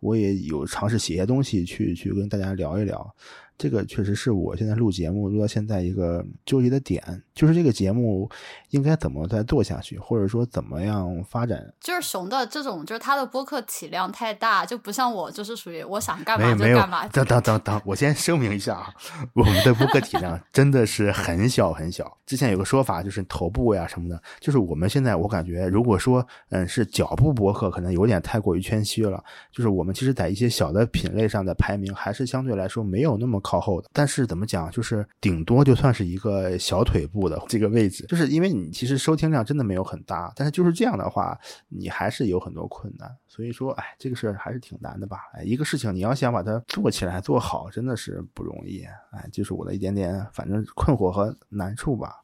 [0.00, 3.14] 我也有尝试写些东西去去跟大家聊一聊。
[3.56, 7.00] 这个确实是我现在录节目录到现在一个纠结的点，
[7.34, 8.28] 就是这个节目
[8.70, 11.72] 应该怎么再做下去，或者说怎么样发展？
[11.80, 17.06] 就是熊的这种，就是他的播客体量太大，就不像我，就是属于我想干嘛就干嘛。
[17.08, 18.92] 等等等等，我先声明一下啊，
[19.34, 22.18] 我们的播客体量 真的是很小很小。
[22.26, 29.22] 之前有个说法就是头部呀什么的，就是我们现在我感觉，如果说嗯是脚部播客，可能有点太过于谦虚了。
[29.52, 33.40] 就是我们其实在一些小的品类上的排名，还是相对来说没有那么。
[33.44, 33.88] 靠后的。
[33.92, 41.38] 但是怎么讲，就是顶多就算是一个小腿部的这个位置，就是因为你其实收听量真的没有很大，但是就是这样的话，
[41.68, 43.08] 你还是有很多困难。
[43.28, 45.18] 所以说，哎，这个事儿还是挺难的吧？
[45.34, 48.82] 哎，一个事情你要想把它做起来做好，真的是不容易。
[49.10, 52.23] 哎，就是我的一点点，反正困惑和难处吧。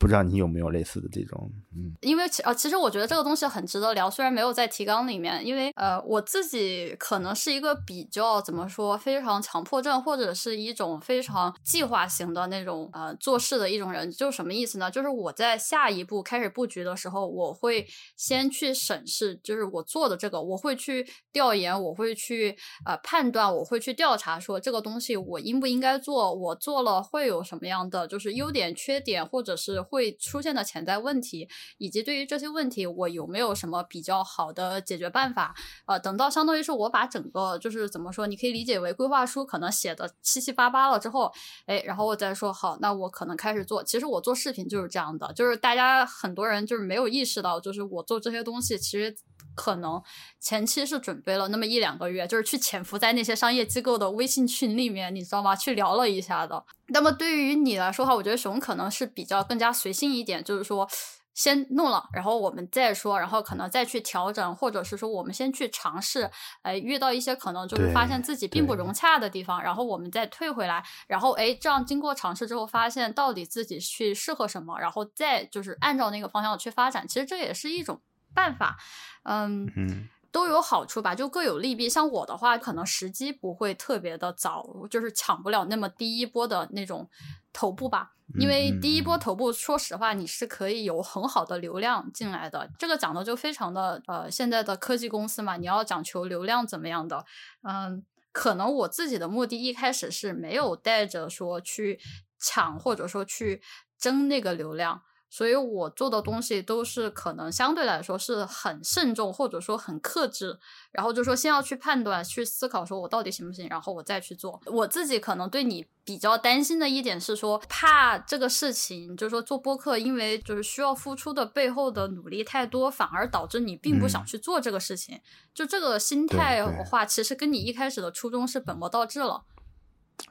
[0.00, 14.90] 不知道你有没有类似的这种，嗯，因为其呃，其实我觉得这个东西很值得聊，虽然没有在提纲里面，因为呃，我自己可能是一个比较怎么说，非常强迫症或者是一种非常计划型的那种呃做事的一种人，就是什么意思呢？
[14.90, 17.86] 就是我在下一步开始布局的时候，我会
[18.16, 29.84] 先去审视，就是我做的这个，我会去调研，我会去呃判断，我会去调查，说这个东西我应不应该做，我做了会有什么样的就是优点、缺点，或者是。
[29.90, 35.54] 会出现的潜在问题，以及对于这些问题，我有没有什么比较好的解决办法？
[35.86, 41.32] 呃，等到相当于是我把整个就是怎么说，你可以理解为规划书可能写的七七八八了之后，
[41.66, 43.82] 哎，然后我再说好，那我可能开始做。
[43.82, 49.16] 其实我做视频就是这样的，就是大家很多人就是没有意识到，就是我做这些东西其实。
[49.60, 50.02] 可能
[50.38, 55.54] 前期是准备了那么一两个月，就是去潜伏在那些商业机构的微信群里面，你知道吗？
[55.54, 56.64] 去聊了一下的。
[56.86, 60.88] 那么对于你来说的话，我觉得熊可能是比较更加随性一点，就是说
[61.34, 66.30] 先弄了，然后我们再说，然后可能再去调整，或者是说我们先去尝试，
[66.62, 77.06] 哎，遇到一些可能就是发现自己并不融洽的地方，然后我们再退回来，然后哎，这样经过尝试之后，发现到底自己去适合什么，然后再就是按照那个方向去发展。
[77.06, 78.00] 其实这也是一种。
[78.34, 78.76] 办法，
[79.24, 81.88] 嗯，都有好处吧，就各有利弊。
[81.88, 87.08] 像我的话，可能时机不会特别的早，就是抢不了那么第一波的那种
[87.52, 88.12] 头部吧。
[88.38, 92.70] 因为第一波头部，说实话，你是可以有很好的流量进来的。
[92.78, 97.24] 这个讲的就非常的呃，现在的科技公司嘛，你要讲求流量怎么样的？
[97.64, 101.98] 嗯，可能我自己的目的一开始是没有带着说去
[102.38, 103.60] 抢，或者说去
[103.98, 105.02] 争那个流量。
[105.30, 110.58] 所以我做的东西都是可能相对来说是很慎重，或者说很克制，
[110.90, 114.60] 然后就说先要去判断、去思考，说我到底行不行，然后我再去做。
[114.66, 125.20] 我自己可能对你比较担心的一点是说，怕这个事情，就是说做播客，因为就是需要付出的背后的努力太多，反而导致你并不想去做这个事情。
[125.54, 129.44] 就这个心态的话，其实跟你一开始的初衷是本末倒置了。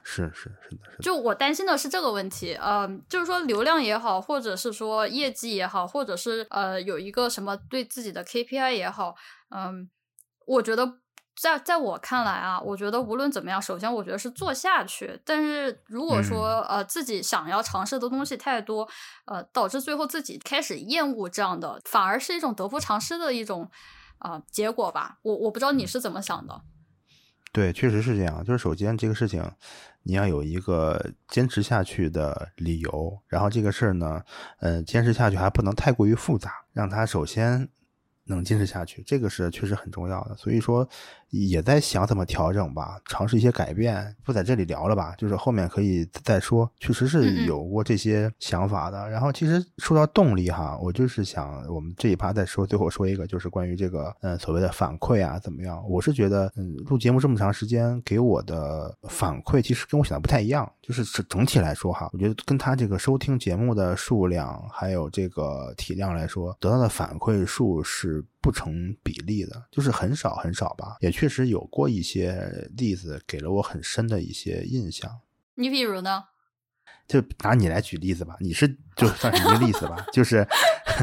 [0.02, 0.98] 是是是的，是。
[1.02, 9.14] 就我担心的是这个问题，嗯，就是说流量也好，或者是说业绩也好，或者是呃有一个什么对自己的 KPI 也好，
[9.50, 9.88] 嗯，
[10.46, 10.98] 我觉得
[11.40, 15.20] 在在我看来啊，我觉得无论怎么样，首先我觉得是做下去。
[15.24, 18.88] 但是如果说呃自己想要尝试的东西太多，
[19.26, 23.70] 呃，导致最后自己开始厌恶这样的，反而是一种得不偿失的一种
[24.18, 25.18] 啊结果吧。
[25.22, 26.60] 我我不知道你是怎么想的。
[27.52, 28.44] 对，确实是这样。
[28.44, 29.42] 就是首先这个事情，
[30.02, 33.18] 你要有一个坚持下去的理由。
[33.26, 34.22] 然后这个事儿呢，
[34.58, 37.68] 呃，坚持下去还不能太过于复杂，让他首先。
[38.26, 40.36] 能坚持下去，这个是确实很重要的。
[40.36, 40.88] 所以说，
[41.30, 44.14] 也在想怎么调整吧，尝试一些改变。
[44.24, 46.70] 不在这里聊了吧，就是后面可以再说。
[46.78, 49.08] 确实是有过这些想法的。
[49.08, 55.82] 然后，其实说到动力哈，我就是想，我们这一趴再说，最后说一个，就是关于这个，嗯，所谓的反馈啊，怎么样？
[55.88, 60.70] 我是觉得，嗯，录节目这么长时间，给我的反馈其实跟我想的不太一样。
[60.82, 68.24] 就是整体来说哈，我觉得跟他这个收听节目的数量还有这个体量来说，得到的反馈数是。
[68.42, 70.96] 不成比例的，就是很少很少吧。
[71.00, 75.20] 也确实有过一些例子，给了我很深的一些印象。
[75.56, 76.24] 你比如呢？
[77.06, 78.66] 就拿你来举例子吧，你是
[78.96, 80.06] 就算是一个例子吧。
[80.14, 80.46] 就是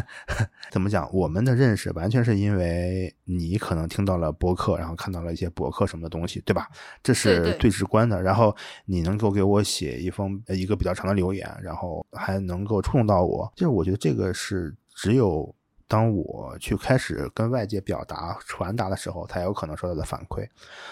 [0.71, 6.67] 怎么讲，我们的认识完全是因为你可能听到了博客，然后看到了一些博客什么的东西，对吧？
[7.03, 8.19] 这是最直观的。
[8.19, 8.55] 然后
[8.85, 15.53] 你能够给我写一封一个比较长的留言，然后还能够触动到我，就是我觉得这个是只有。
[15.87, 20.45] 当我去开始跟外界表达、传达的时候，才有可能收到的反馈。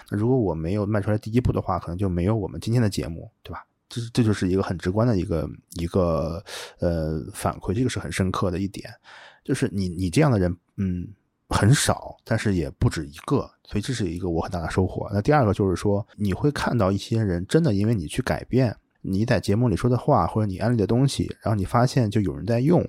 [0.09, 3.65] 那如果我没有迈出来第一步的话，可能就没有我们今天的节目，对吧？
[3.89, 5.47] 这这就是一个很直观的一个
[5.79, 6.43] 一个
[6.79, 8.89] 呃反馈，这个是很深刻的一点。
[9.43, 11.07] 就是你你这样的人，嗯，
[11.49, 15.09] 很少，但是也不止一个，所以这是一个我很大的收获。
[15.13, 22.83] 那第二个就是说，你会看到一些人真的因为你去改变你在节目里说的话，或者你安利的东西，然后你发现就有人在用。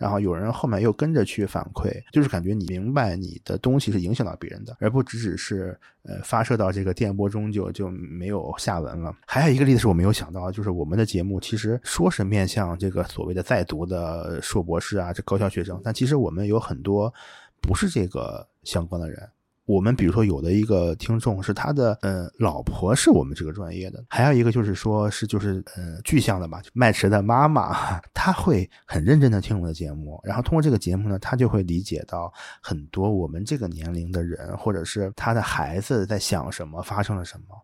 [0.00, 9.14] 然后有人后面又跟着去反馈，就是感觉你明白你的东西是影响到别人的，而不只只是呃发射到这个电波中就就没有下文了。
[9.26, 17.12] 还有一个例子是我没有想到，就是我们的节目其实说是面向这个所谓的在读的硕博士啊，这高校学生，但其实我们有很多
[17.60, 19.28] 不是这个相关的人。
[19.70, 37.56] 我们比如说有的一个听众是他的呃老婆是我们这个专业的，还有一个就是说是就是呃具象的吧，麦池的妈妈， 她会很认真的听我们的节目，然后通过这个节目呢，她就会理解到很多我们这个年龄的人或者是他的孩子在想什么，发生了什么。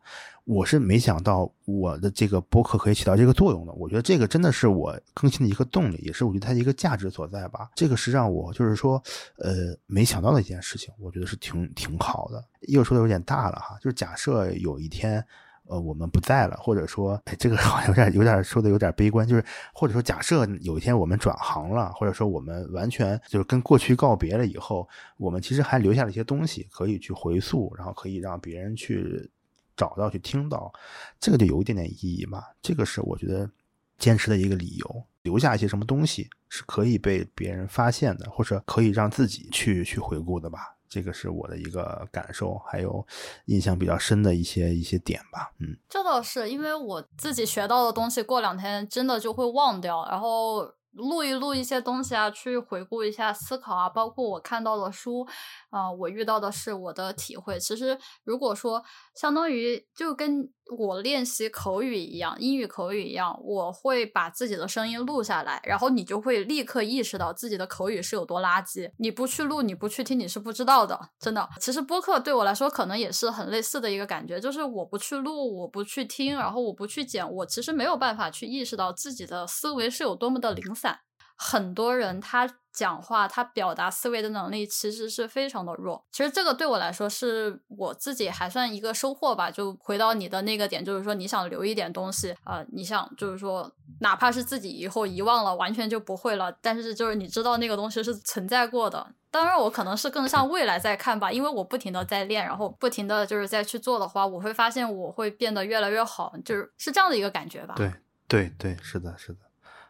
[0.46, 7.68] 我是没想到我的这个播客可以起到这个作用的，我觉得这个真的是我更新的一个动力，也是我觉得它的一个价值所在吧。
[7.74, 9.02] 这个是让我就是说，
[9.38, 12.44] 呃，没想到的一件事情，我觉得是挺挺好的。
[12.68, 15.20] 又说的有点大了哈，就是假设有一天，
[15.64, 19.44] 呃，我们不在了，或者说，哎，这个好像有点有点说的有点悲观，就是
[19.74, 29.28] 或者说假设有一天我们转行了，或者说我们完全就是跟过去告别了以后，我们其实还留下了一些东西可以去回溯，然后可以让别人去。
[29.76, 30.72] 找到去听到，
[31.20, 32.42] 这个就有一点点意义嘛。
[32.62, 33.50] 这个是我觉得
[33.98, 35.04] 坚持的一个理由。
[35.22, 40.76] 留下一些什么东西是可以被别人发现的，或者可以让自己去去回顾的吧。
[40.88, 43.04] 这个是我的一个感受，还有
[43.46, 45.50] 印象比较深的一些一些点吧。
[45.58, 50.75] 嗯，这倒是因为我自己学到的东西，过两天真的就会忘掉，然后。
[50.96, 55.26] 录一录一些东西啊，去回顾一下思考啊，包括我看到的书，
[55.70, 57.60] 啊，我遇到的是我的体会。
[57.60, 58.82] 其实如果说
[59.14, 68.90] 相当于就跟我练习口语一样，英语口语一样，我会把自己的声音录下来，然后你就会立刻意识到自己的口语是有多垃圾。
[68.98, 70.98] 你不去录，你不去听，你是不知道的。
[71.20, 80.98] 真的，其实播客对我来说可能也是很类似的一个感觉，就是我不去录，我不去听，然后我不去剪，我其实没有办法去意识到自己的思维是有多么的零散。
[81.38, 86.04] 很多人他讲话，他表达思维的能力其实是非常的弱。
[86.12, 89.50] 其实这个对我来说是我自己还算一个收获吧。
[89.50, 99.14] 就回到你的那个点，就是说你想留一点东西啊，你想就是说，哪怕是自己以后遗忘了，完全就不会了，但是就是你知道那个东西是存在过的。
[99.30, 107.74] 当然，我可能是更向未来在看吧，因为我不停的在练，然后不停的就是在去做的话，我会发现我会变得越来越好，就是是这样的一个感觉吧。
[107.76, 107.92] 对
[108.28, 109.38] 对对，是的，是的。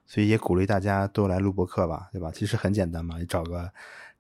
[0.07, 2.31] 所以也鼓励大家都来录播课吧，对吧？
[2.33, 3.71] 其实很简单嘛，你找个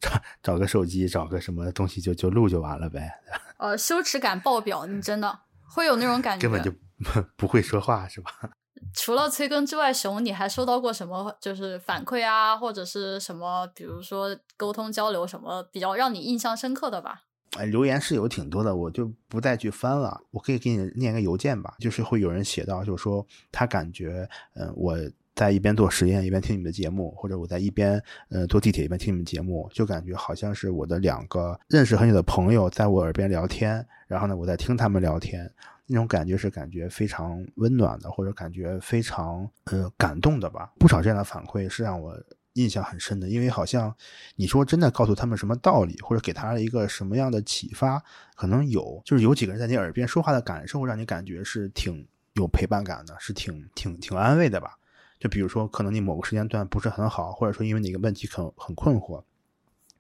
[0.01, 0.11] 找
[0.43, 3.11] 找个手机，找个什么东西就就录就完了呗。
[3.59, 6.73] 呃，羞耻感爆表，你真的会有那种感觉，根本就
[7.37, 8.31] 不会说话是吧？
[8.93, 17.23] 除了催更之外，熊，你还收到过什么就是反馈啊，或者是什么，比如说沟通交流什么比较让你印象深刻的吧？
[17.57, 20.21] 哎，留言是有挺多的，我就不再去翻了。
[20.31, 24.97] 我可以给你念个邮件吧，就是会有人写到，就是说他感觉，嗯，我。
[25.37, 35.49] 在一边做实验一边听你们的节目，或者我在一边呃坐地铁一边听你们节目，就感觉好像是我的两个认识很久的朋友在我耳边聊天，然后呢我在听他们聊天，
[35.87, 40.73] 那种感觉是感觉非常温暖的，或者感觉非常呃感动的吧。
[40.79, 42.19] 不少这样的反馈是让我
[42.55, 43.95] 印象很深的，因为好像
[44.37, 48.03] 你说真的告诉他们什么道理，或者给他一个什么样的启发，
[48.35, 54.79] 可能有，就是有几个人在你耳边说话的感受，让你感觉是挺有陪伴感的，是挺挺挺安慰的吧。
[55.19, 59.23] 就比如说，可能你某个时间段不是很好，或者说因为哪个问题很很困惑，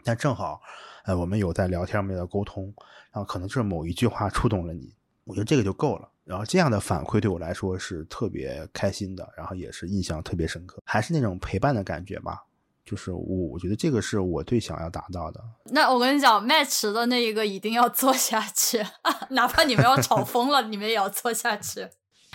[0.04, 0.60] 但正好，
[1.04, 2.64] 呃，我们有在聊天，没有沟通，
[3.10, 4.92] 然后可能就是某一句话触动了你，
[5.24, 6.08] 我觉得这个就够了。
[6.24, 12.44] 然后这样的反馈对我来说是特别开心的，然后也是印象特别深刻，还是那种陪伴的感觉吧。
[12.84, 15.42] 就是我，我觉得这个是我最想要达到的。
[15.64, 18.84] 那我跟你讲，麦池的那一个一定要做下去，
[19.30, 21.88] 哪怕你们要吵 疯了，你们也要做下去。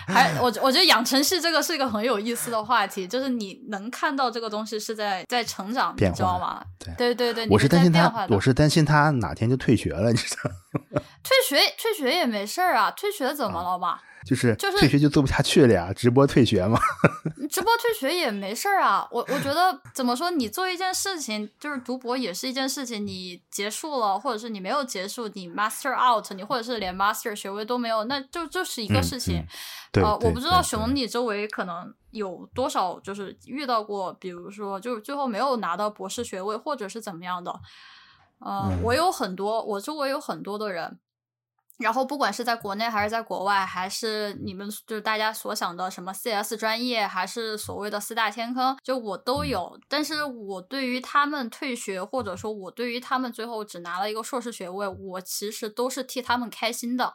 [0.12, 6.62] 还我我觉得养成系这个是一个很有意思的话题，就是你能看到这个东西是在在成长，你知道吗？
[6.98, 10.50] 对对对，我是担心他，我是担心他哪天就退学了，你知道？
[11.22, 13.98] 退学退学也没事儿啊，退学怎么了嘛？
[14.26, 16.78] 就是就是退学就做不下去了呀，直播退学嘛。
[17.50, 29.44] 直播退学也没事儿啊，我我觉得怎么说，你做一件事情，就是读博也是一件事情，你结束了，或者是你没有结束，你 master out，你或者是连 master 学位都没有，那就就是一个事情。
[29.94, 37.52] 呃，我不知道熊你周围可能有多少就是遇到过，比如说就是最后没有拿到博士学位，或者是怎么样的。
[38.38, 40.98] 呃，我有很多，我周围有很多的人。
[41.78, 49.78] 然后，不管是在国内还是在国外，还是你们就是大家所想的什么 CS 专业，还是所谓的四大天坑，就我都有。
[49.88, 57.14] 但是我对于他们退学，或者说我对于他们最后只拿了一个硕士学位，我其实都是替他们开心的。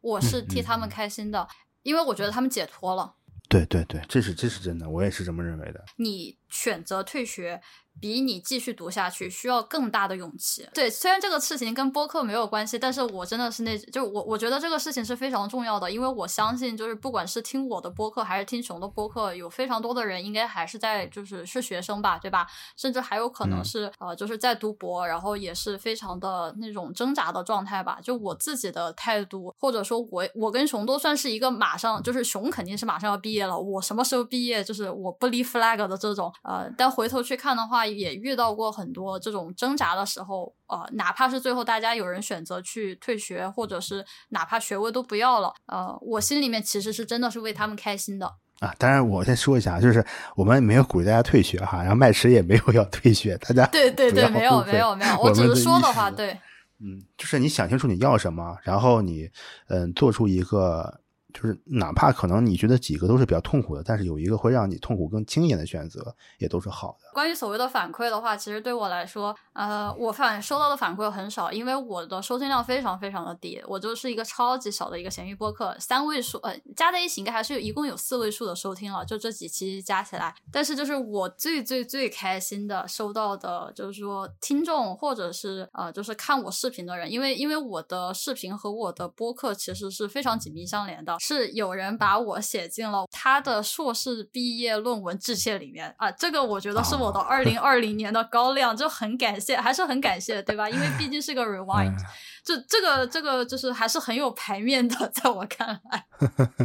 [0.00, 1.48] 我是替他们开心的，
[1.82, 3.14] 因为我觉得他们解脱了。
[3.48, 5.84] 对对对，这是这是真的，我也是这么认为的。
[5.96, 6.36] 你。
[6.50, 7.60] 选择退学。
[8.00, 10.68] 比你继续读下去需要更大的勇气。
[10.74, 22.46] 对，虽然这个事情跟播客没有关系，但是我真的是那，就我我觉得这个事情是非常重要的，因为我相信，就是不管是听我的播客还是听熊的播客，有非常多的人应该还是在就是是学生吧，对吧？
[22.76, 27.98] 甚至还有可能是呃，就是在读博，然后也是非常的那种挣扎的状态吧。
[28.02, 37.83] 就我自己的态度，或者说我我跟熊都算是一个马上就是熊肯定是马上要毕业了，我什么时候毕业就是我不立 flag 的这种呃，但回头去看的话。
[37.86, 48.26] 也遇到过很多这种挣扎的时候，呃，哪怕是最后大家有人选择去退学，或者是哪怕学位都不要了，呃，我心里面其实是真的是为他们开心的
[48.60, 48.74] 啊。
[48.78, 50.04] 当然，我先说一下，就是
[50.36, 56.32] 我们没有鼓励大家退学哈，然后麦驰也没有要退学，大家对对对，没有没有没有，我只是说的话，对，
[56.80, 59.30] 嗯，就是你想清楚你要什么，然后你
[59.68, 61.00] 嗯做出一个。
[61.34, 67.03] 就是哪怕可能你觉得几个都是比较痛苦的，但是有一个会让你痛苦更轻一点的选择，也都是好的。
[67.14, 80.34] 关于所谓的反馈的话，其实对我来说，呃，我反收到的反馈很少，因为我的收听量非常非常的低，我就是一个超级小的一个咸鱼播客，三位数，呃，加在一起应该还是一共有四位数的收听了，就这几期加起来。
[80.52, 91.16] 但是就是我最最最开心的收到的，就是说听众或者是呃，就是看我视频的人，因为因为我的视频和我的播客其实是非常紧密相连的。
[91.20, 100.68] 是有人把我写进了他的硕士毕业论文致谢里面啊，这个我觉得是的 二零二零年的高亮，就很感谢，还是很感谢，对吧？
[100.68, 101.96] 因为毕竟是个 rewind，
[102.44, 106.06] 就这个这个就是还是很有牌面的，在我看来。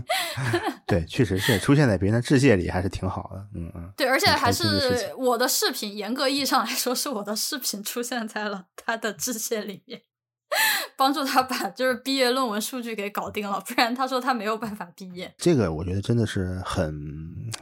[0.88, 3.92] 对，确实是出现在别人的致谢里还是挺好的，嗯嗯。
[3.96, 10.02] 对，而且还是我的视频，严格意义上来说，是我的视频出现在了他的致谢里面。
[10.98, 15.32] 帮助他把就是毕业论文数据给搞定了，不然他说他没有办法毕业。
[15.38, 16.92] 这个我觉得真的是很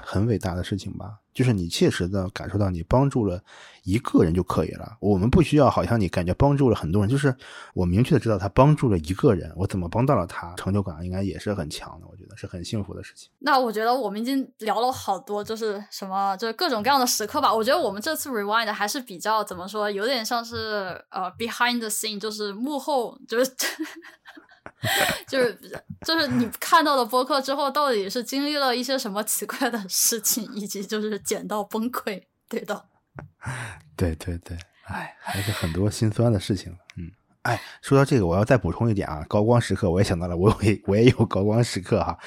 [0.02, 1.20] 很伟大的事情吧。
[1.38, 3.40] 就是你切实的感受到你帮助了
[3.84, 7.36] 一个人就可以了，我们不需要好像你感觉帮助了很多人，就是
[7.76, 13.30] 我明确的知道他帮助了一个人，我怎么帮到了他，成就感应该也是很强的，我觉得是很幸福的事情。
[13.38, 17.54] 那我觉得我们已经聊了好多，就是什么就是各种各样的时刻吧。
[17.54, 23.52] 我觉得我们这次 rewind 还是比较怎么说，有点像是呃 behind the scene，就是幕后，就是。
[25.28, 25.59] 就是
[26.05, 32.86] 就是你看到的播客之后，到底是经历了一些什么奇怪的事情，以及就是捡到崩溃，对的。
[33.97, 36.78] 对对对，哎，还是很多心酸的事情，嗯。
[37.48, 42.18] 哎，说到这个，我要再补充一点啊，高光时刻，我也想到了，我也我也有高光时刻哈，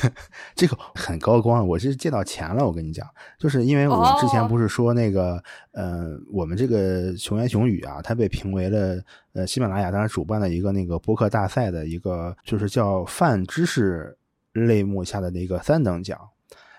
[0.56, 3.06] 这个很高光，我是借到钱了，我跟你讲，
[3.38, 8.98] 就是因为我之前不是说那个，呃，我们这个熊言熊语啊，它被评为了
[9.34, 14.16] 呃喜马拉雅当时主办的一个那个播客大赛的一个，就是叫泛知识
[14.54, 16.18] 类目下的那个三等奖，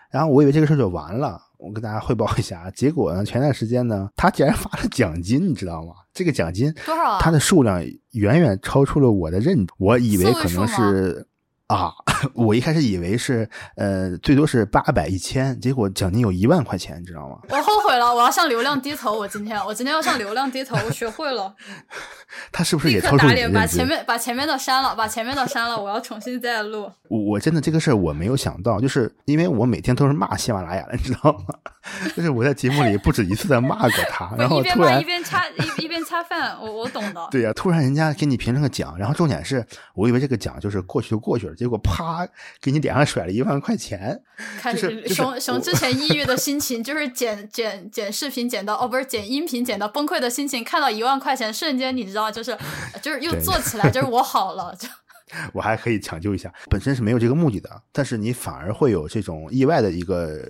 [0.09, 1.39] 然后我以为这个事儿就完了。
[1.61, 3.23] 我跟大家汇报一下啊，结果呢？
[3.23, 5.93] 前段时间呢，他竟然发了奖金，你知道吗？
[6.13, 7.19] 这个奖金多少？
[7.19, 7.81] 它的数量
[8.11, 11.27] 远远超出了我的认知，我以为可能是。
[11.67, 11.89] 啊，
[12.35, 17.37] 我一开始以为是呃最多是八百一千，结果奖金有一万块钱，你知道吗？
[17.47, 19.17] 我后悔了，我要向流量低头。
[19.17, 21.55] 我今天我今天要向流量低头，我学会了。
[22.51, 26.91] 他是不是也超出你把前面把前面的删了，把前面的删了，我要重新再录。
[27.11, 31.55] 我我真的这个事儿我没有想到，就是因为我每天都是骂喜马拉雅的，你知道吗？
[32.15, 37.27] 就是我在节目里不止一次的骂过他， 然后突然一边擦一一边擦饭，我我懂的。
[37.29, 41.53] 对呀，突然人家给你评了个奖，然后重点是我以为这个奖就是过去就过去了。
[41.53, 42.25] 结果啪，
[42.61, 44.21] 给你脸上甩了一万块钱。
[44.61, 52.57] 开始熊熊之前抑郁的心情，就是剪剪剪视频剪到哦，不是剪音频剪到崩溃的心情，看到一万块钱，瞬间你知道，就是
[53.01, 54.87] 就是又做起来，就是我好了，就
[55.53, 56.53] 我还可以抢救一下。
[56.69, 60.41] 本身是没有这个目的的，但是你反而会有这种意外的一个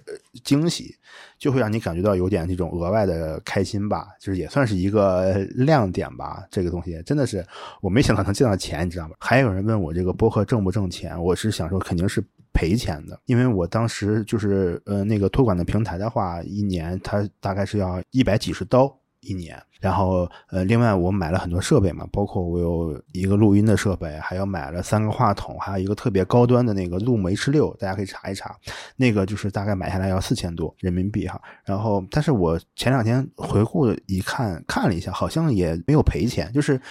[0.44, 0.96] 惊喜，
[1.38, 6.44] 就会让你感觉到有点这种额外的开心吧，就是也算是一个亮点吧。
[6.50, 7.46] 这个东西真的是
[7.82, 9.16] 我没想到能见到钱，你知道吗？
[9.20, 12.24] 还有人问我这个播客挣不挣钱，我是想说肯定是。
[12.54, 28.55] 赔钱的，因为我当时就是呃那个托管的平台的话，一年它大概是要一百几十刀一年，然后呃另外我买了很多设备嘛，包括我有一个录音的设备，还有买了三个话筒，还有一个特别高端的那个 Loom H 六，大家可以查一查，
[28.95, 31.41] 那个就是大概买下来要四千多人民币哈。
[31.63, 36.80] 然后但是我前两天回顾一看，看了一下，好像也没有赔钱，就是。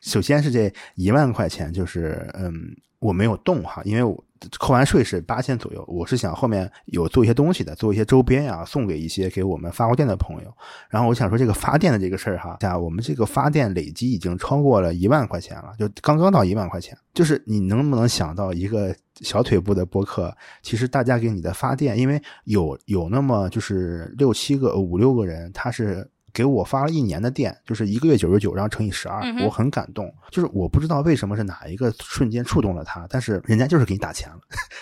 [0.00, 2.52] 首先是这一万块钱，就是嗯，
[3.00, 4.22] 我没有动哈，因为我
[4.58, 5.84] 扣完税是八千左右。
[5.86, 10.56] 我是想后面有做一些东西的，做一些周边呀，送给一些给我们发过电的朋友。
[10.88, 16.96] 然后我想说这个发电的这个事儿哈，像我们这个发电累积已经超过了一万块钱了，就刚刚到一万块钱。
[17.12, 26.08] 就是你能不能想到一个小腿部的播客，其实大家给你的发电，因为有有那么就是六七个五六个人，他是。
[26.34, 30.12] 给我发了一年的电，就是一个月九十九，然后乘以十二，我很感动。
[30.30, 34.40] 就是我不知道为什么是哪一个瞬间触动了他，但是人家就是给你打钱了。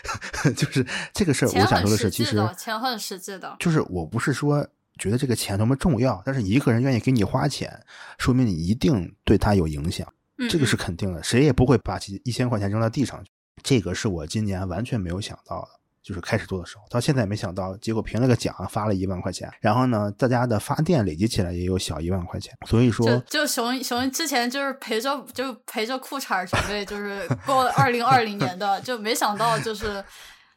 [0.56, 3.54] 就是这个事儿，我想说的是，其实钱很实际的。
[3.60, 4.66] 就是我不是说
[4.98, 7.78] 觉得这个钱多么重要，但是一个人愿意给你花钱，
[8.16, 10.10] 说明你一定对他有影响，
[10.48, 11.22] 这个是肯定的。
[11.22, 13.30] 谁也不会把一千块钱扔到地上去。
[13.62, 15.68] 这个是我今年完全没有想到的。
[16.02, 19.48] 就是开始做的时候，到现在没想到，结果评了个奖，发了一万块钱。
[19.60, 22.52] 然后呢，大家的发电累积起来也有小一万块钱。
[22.66, 30.04] 所以说，就熊熊之前就是陪着就陪着裤衩准备，就是过二零二零年的，就没想到就是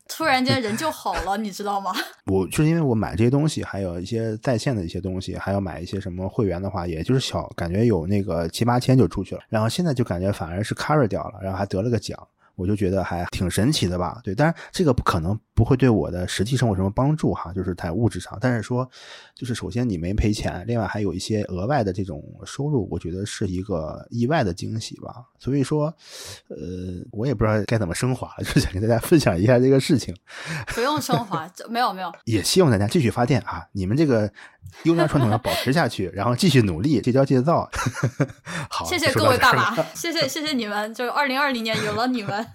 [0.07, 1.93] 突然间人就好了，你知道吗？
[2.25, 9.41] 我就是因为我买这些东西，还有一些在线的一些东西，还要买一些什么会员的话，也就是小感觉有那个七八千就出去了。
[9.49, 12.17] 然后现在就感觉反而是 cover 掉了，然后还得了个奖。
[12.56, 18.89] 我就觉得还挺神奇的吧，对，当然这个不可能不会对我的实际生活什么帮助哈，就是在物质上，但是说，
[19.34, 25.24] 就是首先你没赔钱，另外还有一些额外的这种收入，我觉得是一个意外的惊喜吧。
[25.39, 25.93] 所以说，
[26.49, 26.58] 呃，
[27.12, 30.16] 我也不知道该怎么升华了， 就想跟大家分享一下这个事情。
[30.68, 32.12] 不用升华，没有没有。
[32.26, 34.32] 也希望大家继续发电啊，你们这个
[34.84, 37.70] 优良传统要保持下去，然后继续努力，戒骄戒躁。
[38.70, 42.45] 好，谢谢各位爸爸，谢谢谢谢你们，就是二零二零年有了你们。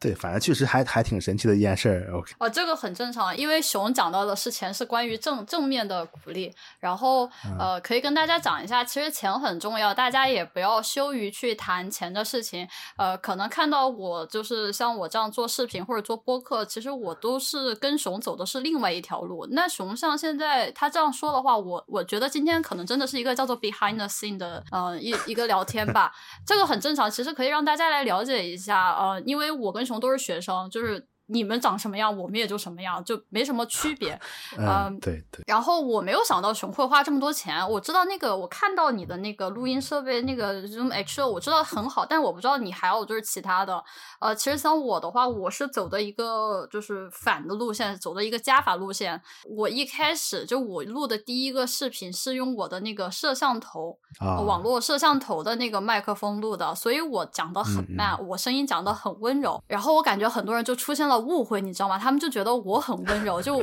[0.00, 2.10] 对，反正确实还还挺神奇的一件事儿。
[2.16, 12.66] OK，哦，这个很正常，因为熊讲到的是钱是关于正正面的鼓励，然后呃，可以跟大家讲一下，其实钱很重要，大家也不要羞于去谈钱的事情。
[12.96, 19.46] 呃，可能看到我就是像我这样做视频或者做播客，其实我都是跟熊走的是另外一条路。
[19.50, 26.10] 那熊像现在他这样说的话，我我觉得今天可能真的是一个叫做 behind the scene 的呃一一个聊天吧，
[26.46, 31.09] 这个很正常，其实可以让大家来了解一下呃，因为我跟都是学生，就是。
[31.32, 34.20] 你们长什么样，我们也就什么样，就没什么区别。
[34.58, 35.44] 嗯，对对。
[35.46, 37.68] 然后我没有想到熊会花这么多钱。
[37.70, 43.82] 我知道那个，我看到你的那个录音设备，那个 Zoom H，我知道很好，但我不知道你还有就是其他的。
[44.18, 49.20] 呃，其实像我的话，我是走的一个就是反的路线，走的一个加法路线。
[49.48, 59.62] 我一开始就我录的第一个视频是用我的那个摄像头，网络摄像头的那个麦克风录的，所以我讲的很慢，我声音讲的很温柔。
[59.68, 61.19] 然后我感觉很多人就出现了。
[61.20, 61.98] 误会，你知道吗？
[61.98, 63.62] 他们就觉得我很温柔，就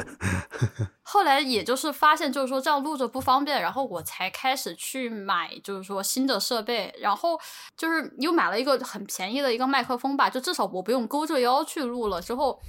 [1.04, 7.40] 后来也就是发现，就是说这样录着不方便，然后我才开始去买，就是说新的设备，然后
[7.76, 12.22] 就是又买了一个很便宜的一个麦克风吧，就至少我不用勾着腰去录了。
[12.22, 12.60] 之后。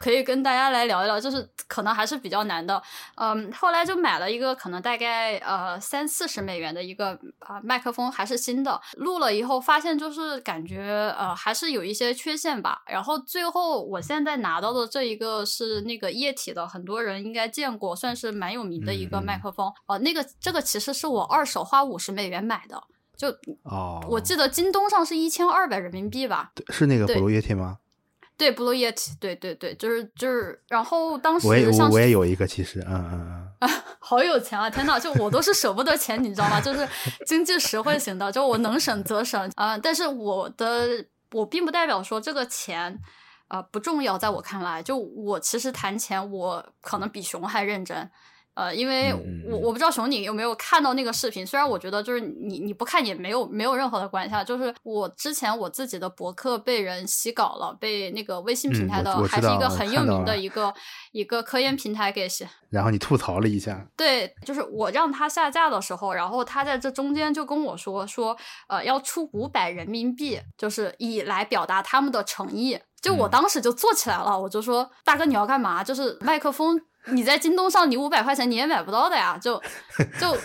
[0.00, 2.82] 可以跟大家来聊一聊，就是可能还是比较难的。
[3.16, 8.80] 嗯，后来就买了一个可能大概呃三四十美元的一个啊麦克风，还是新的。
[8.96, 12.80] 录了以后发现就是感觉呃还是有一些缺陷吧。
[12.86, 19.70] 然后最后我现在拿到的这一个是那个液体的，很多人应该见过，算是蛮有名的一个麦克风。
[19.86, 22.82] 哦，那个这个其实是我二手花五十美元买的，
[23.14, 23.28] 就
[23.64, 26.52] 哦，我记得京东上是一千二百人民币吧？
[26.54, 27.76] 对，是那个普罗液体吗？
[28.40, 33.70] 对，Blue Yeti，对对对，就是就是，然后当时我也我也有一个，其实，嗯嗯嗯，
[34.00, 34.70] 好有钱啊！
[34.70, 36.58] 天呐，就我都是舍不得钱，你知道吗？
[36.58, 36.88] 就是
[37.26, 39.76] 经济实惠型的，就我能省则省啊。
[39.76, 42.98] 但是我的我并不代表说这个钱
[43.48, 48.10] 啊不重要，在我看来，就我其实谈钱，我可能比熊还认真。
[48.60, 49.10] 呃，因为
[49.48, 60.74] 我我不知道熊你有没有看到那个视频，虽然我觉得就是你你不看也没有没有任何的关系啊，就是我之前我自己的博客被人洗稿了，被那个微信平台的还是一个很有名的一个
[61.12, 68.36] 一个科研平台给洗，然后你吐槽了一下，对，就是我让他下架的时候，然后他在这中间就跟我说说，
[68.68, 75.82] 呃，要出五百人民币，就是以来表达他们的诚意，就我当时就坐起来了，我就说大哥你要干嘛？
[75.82, 76.78] 就是麦克风。
[77.06, 79.60] 你在京东上，你五百块钱你也买不到的呀，就
[80.20, 80.36] 就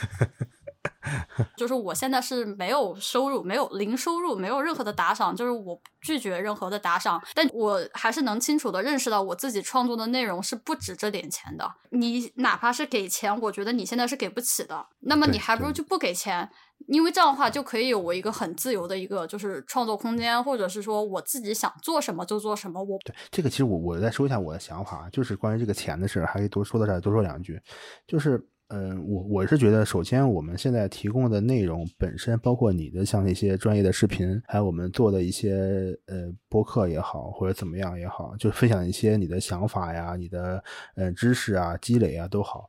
[1.58, 11.70] 就是我现在是没有收入，没有零收入，没有任何的打赏，就是我拒绝任何的打赏，但我还是能清楚的认识到我自己创作的内容是不止这点钱的。
[11.92, 16.50] 你哪怕是给钱，我觉得你现在是给不起的，那么你还不如就不给钱。
[16.88, 22.84] 因为这样的话，就可以有我一个很自由的一个就是创作空间，或者是说我自己想做什么就做什么。
[22.84, 27.60] 我对这个其实我我再说一下我的想法，就是关于这个钱的事儿，还可以多说到这儿多说两句。
[28.06, 40.64] 就是嗯，我我是觉得，首先我们现在提供的内容本身，包括你的像那些专业的视频，还有我们做的一些呃播客也好，或者怎么样也好，就分享一些你的想法呀、你的
[40.96, 42.68] 呃知识啊、积累啊都好，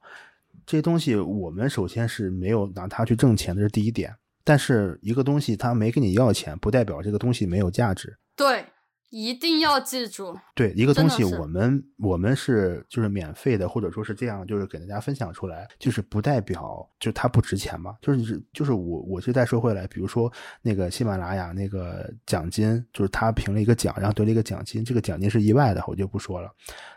[0.67, 4.15] 这些东西我们首先是没有拿它去挣钱，这是第一点。
[4.45, 8.17] 但是一个东西它没跟你要钱，不代表这个东西没有价值。
[8.37, 8.65] 对。
[9.11, 17.95] 一定要记住，对一个东西，我们我们是就是免费的，或者说是这样，就是给大家分享出来，就是不代表就它不值钱嘛。
[18.03, 20.31] 就是就是我我是再说回来，比如说
[20.61, 26.53] 那个喜马拉雅那个奖金，就是他评了一个奖，然后得了一个奖金，这个奖金是意外的，我就不说了。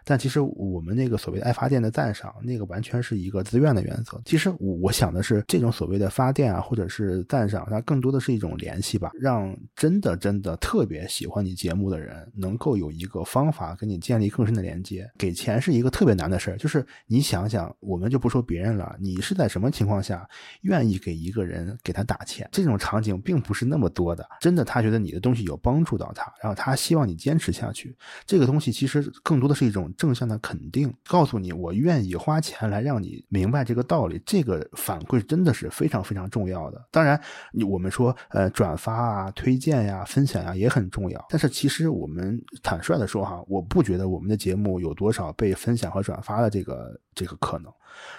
[0.09, 4.19] 但其实我们那个所谓的爱发电的赞赏，那个完全是一个自愿的原则。
[4.25, 11.99] 其实我我想的是，这种所谓的发电啊，或者是赞赏，它更多的是一种联系吧，让真的真的特别喜欢你节目的。
[11.99, 16.57] 人能够有一个方法跟你建立更深的连接，给钱是一个特别难的事儿。
[16.57, 20.25] 就是你想想，我们就不说别人了，你是在什么情况下
[20.61, 22.47] 愿意给一个人给他打钱？
[22.53, 24.25] 这种场景并不是那么多的。
[24.39, 27.93] 真的，他觉得你的东西有帮助到他，然后他希望你坚持下去。
[28.25, 34.19] 这个东西其实更多的是一种正向的肯定，告诉你我愿意花钱来让你明白这个道理。
[34.25, 36.83] 这个反馈真的是非常非常重要的。
[36.89, 37.21] 当然，
[37.69, 41.87] 我们说呃转发啊、推荐呀、分享呀也很重要，但是其实。
[41.99, 47.71] 我们坦率的说哈，我不觉得我们的节目有多少被分享和转发的这个这个可能。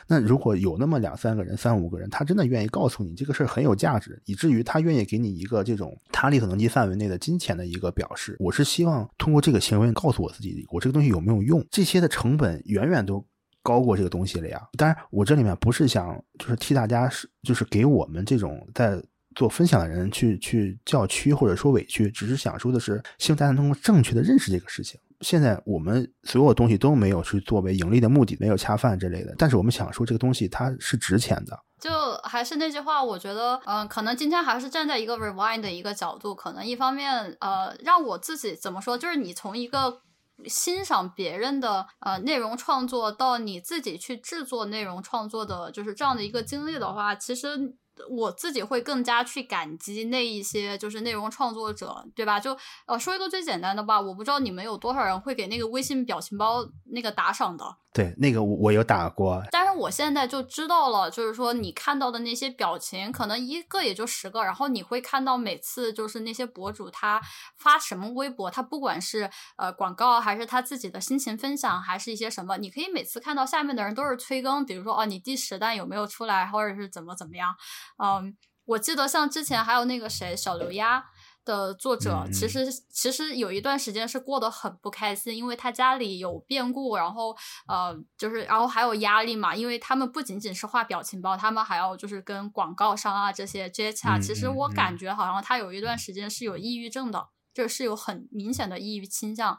[0.07, 11.67] 那如果有那么两三个人、三五个人，他真的愿意告诉你这个事儿很有价值，以至于他愿意给你一个这种他力所能及范围内的金钱的一个表示，我是希望通过这个行为告诉我自己，我这个东西有没有用？
[11.71, 13.25] 这些的成本远远都
[13.63, 14.61] 高过这个东西了呀。
[14.77, 19.03] 当然，我这里面不是想就是替大家是就是给我们这种在。
[19.37, 25.01] 做分享的人去去叫屈或者说委屈，只是想说的是，希望大家能够正确的认识这个事情。
[25.21, 29.35] 现在我们所有东西都没有去作为盈利的目的，没有恰饭之类的。
[29.37, 31.59] 但是我们想说，这个东西它是值钱的。
[31.79, 31.91] 就
[32.25, 40.01] 还是那句话，我觉得，嗯，可能今天还是站在一个 rewind 的一个角度，可能一方面，呃，让我自己怎么说，就是你从一个
[40.47, 47.75] 欣赏别人的呃内容创作到你自己去制作内容创作的，就是这样的一个经历的话，其实。
[48.09, 52.41] 我自己会更加去感激那一些就是内容创作者，对吧？
[52.41, 57.65] 就呃说一个最简单的吧，我不知道你们有多少人会给那个微信表情包那个打赏的。
[57.93, 67.21] 对，那个我我有打过，但是我现在就知道了，就是说你看到的那些表情，可能一个也就十个，然后你会看到每次就是那些博主他
[67.59, 77.57] 发什么微博，他不管是呃广告还是他自己的心情分享，还是一些什么，你可以每次看到下面的人都是催更，比如说哦你第十弹有没有出来，或者是怎么怎么样，
[78.01, 78.37] 嗯，
[78.67, 81.07] 我记得像之前还有那个谁小刘丫。
[81.51, 87.37] 的作者其实其实有一段时间是过得很不开心，因为他家里有变故，然后
[87.67, 94.19] 呃就是然后还有压力嘛，因为他们不仅仅是画表情包，他们还要就是跟广告商啊这些接洽。
[94.21, 99.59] 其实我感觉好像他有一段时间是有抑郁症的，就是有很明显的抑郁倾向。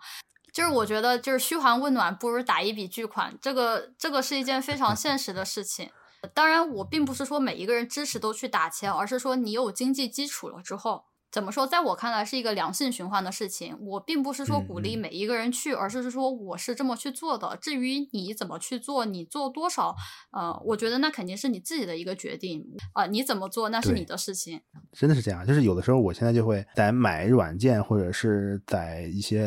[0.53, 5.89] 就是我觉得就是嘘寒问暖不如打一笔巨款，这个这个是一件非常现实的事情。
[6.33, 11.05] 当然，我并不是说每一个人支持都去打钱，而是说你有经济基础了之后。
[11.31, 13.77] 怎么说，在我看来是一个良性循环的事情。
[13.79, 17.57] 我并不是说鼓励每一个人去，而是说我是这么去做的。
[17.61, 19.95] 至于你怎么去做，你做多少，
[20.31, 22.61] 呃，我觉得那肯定是你自己的一个决定
[22.93, 23.05] 啊。
[23.05, 24.59] 你怎么做那是你的事情。
[24.91, 29.45] 真的是这样，就是有的时候，我现在就会在买软件或者是在一些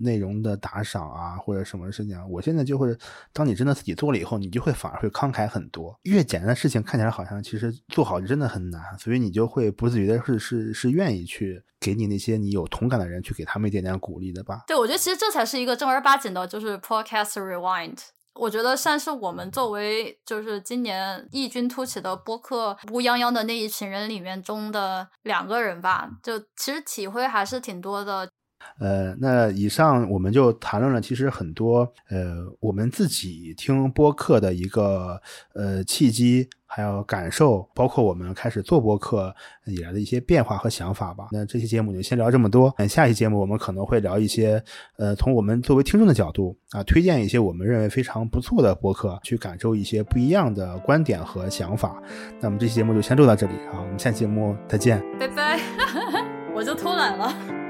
[0.00, 2.94] 内容的打赏啊，或者什么事情，我现在就会，
[3.32, 5.98] 当你真的自己做了以后，你就会反而会慷慨很多。
[6.02, 11.21] 越简单的事情看起来好像其实做好真的很难，所以你就会不自觉的是是是愿意。
[11.24, 14.62] 去给你那些你有同感的人，去给他们一点点鼓励的吧。
[14.66, 17.98] 对，我觉得其实这才是一个正儿八经的，就是 Podcast Rewind。
[18.34, 26.08] 我觉得算是我们作为就是今年异军突起的播客乌泱泱的那一群人里面中的两个人吧。
[26.22, 28.30] 就其实体会还是挺多的。
[28.78, 35.20] 呃，那以上我们就谈论了，其实很多呃，我们自己听播客的一个
[35.54, 39.32] 呃契机，还有感受，包括我们开始做播客
[39.66, 41.28] 以来的一些变化和想法吧。
[41.30, 44.62] 那这期节目就先聊这么多，下期节目我们可能会聊一些
[44.96, 52.02] 呃，从我们作为听众的角度啊，推荐一些我们认为非常不错的播客，去感受一些不一样的观点和想法。
[52.40, 55.60] 那么这期节目就先录到这里啊，我们下期节目再见，拜拜，
[56.54, 57.61] 我就偷懒了。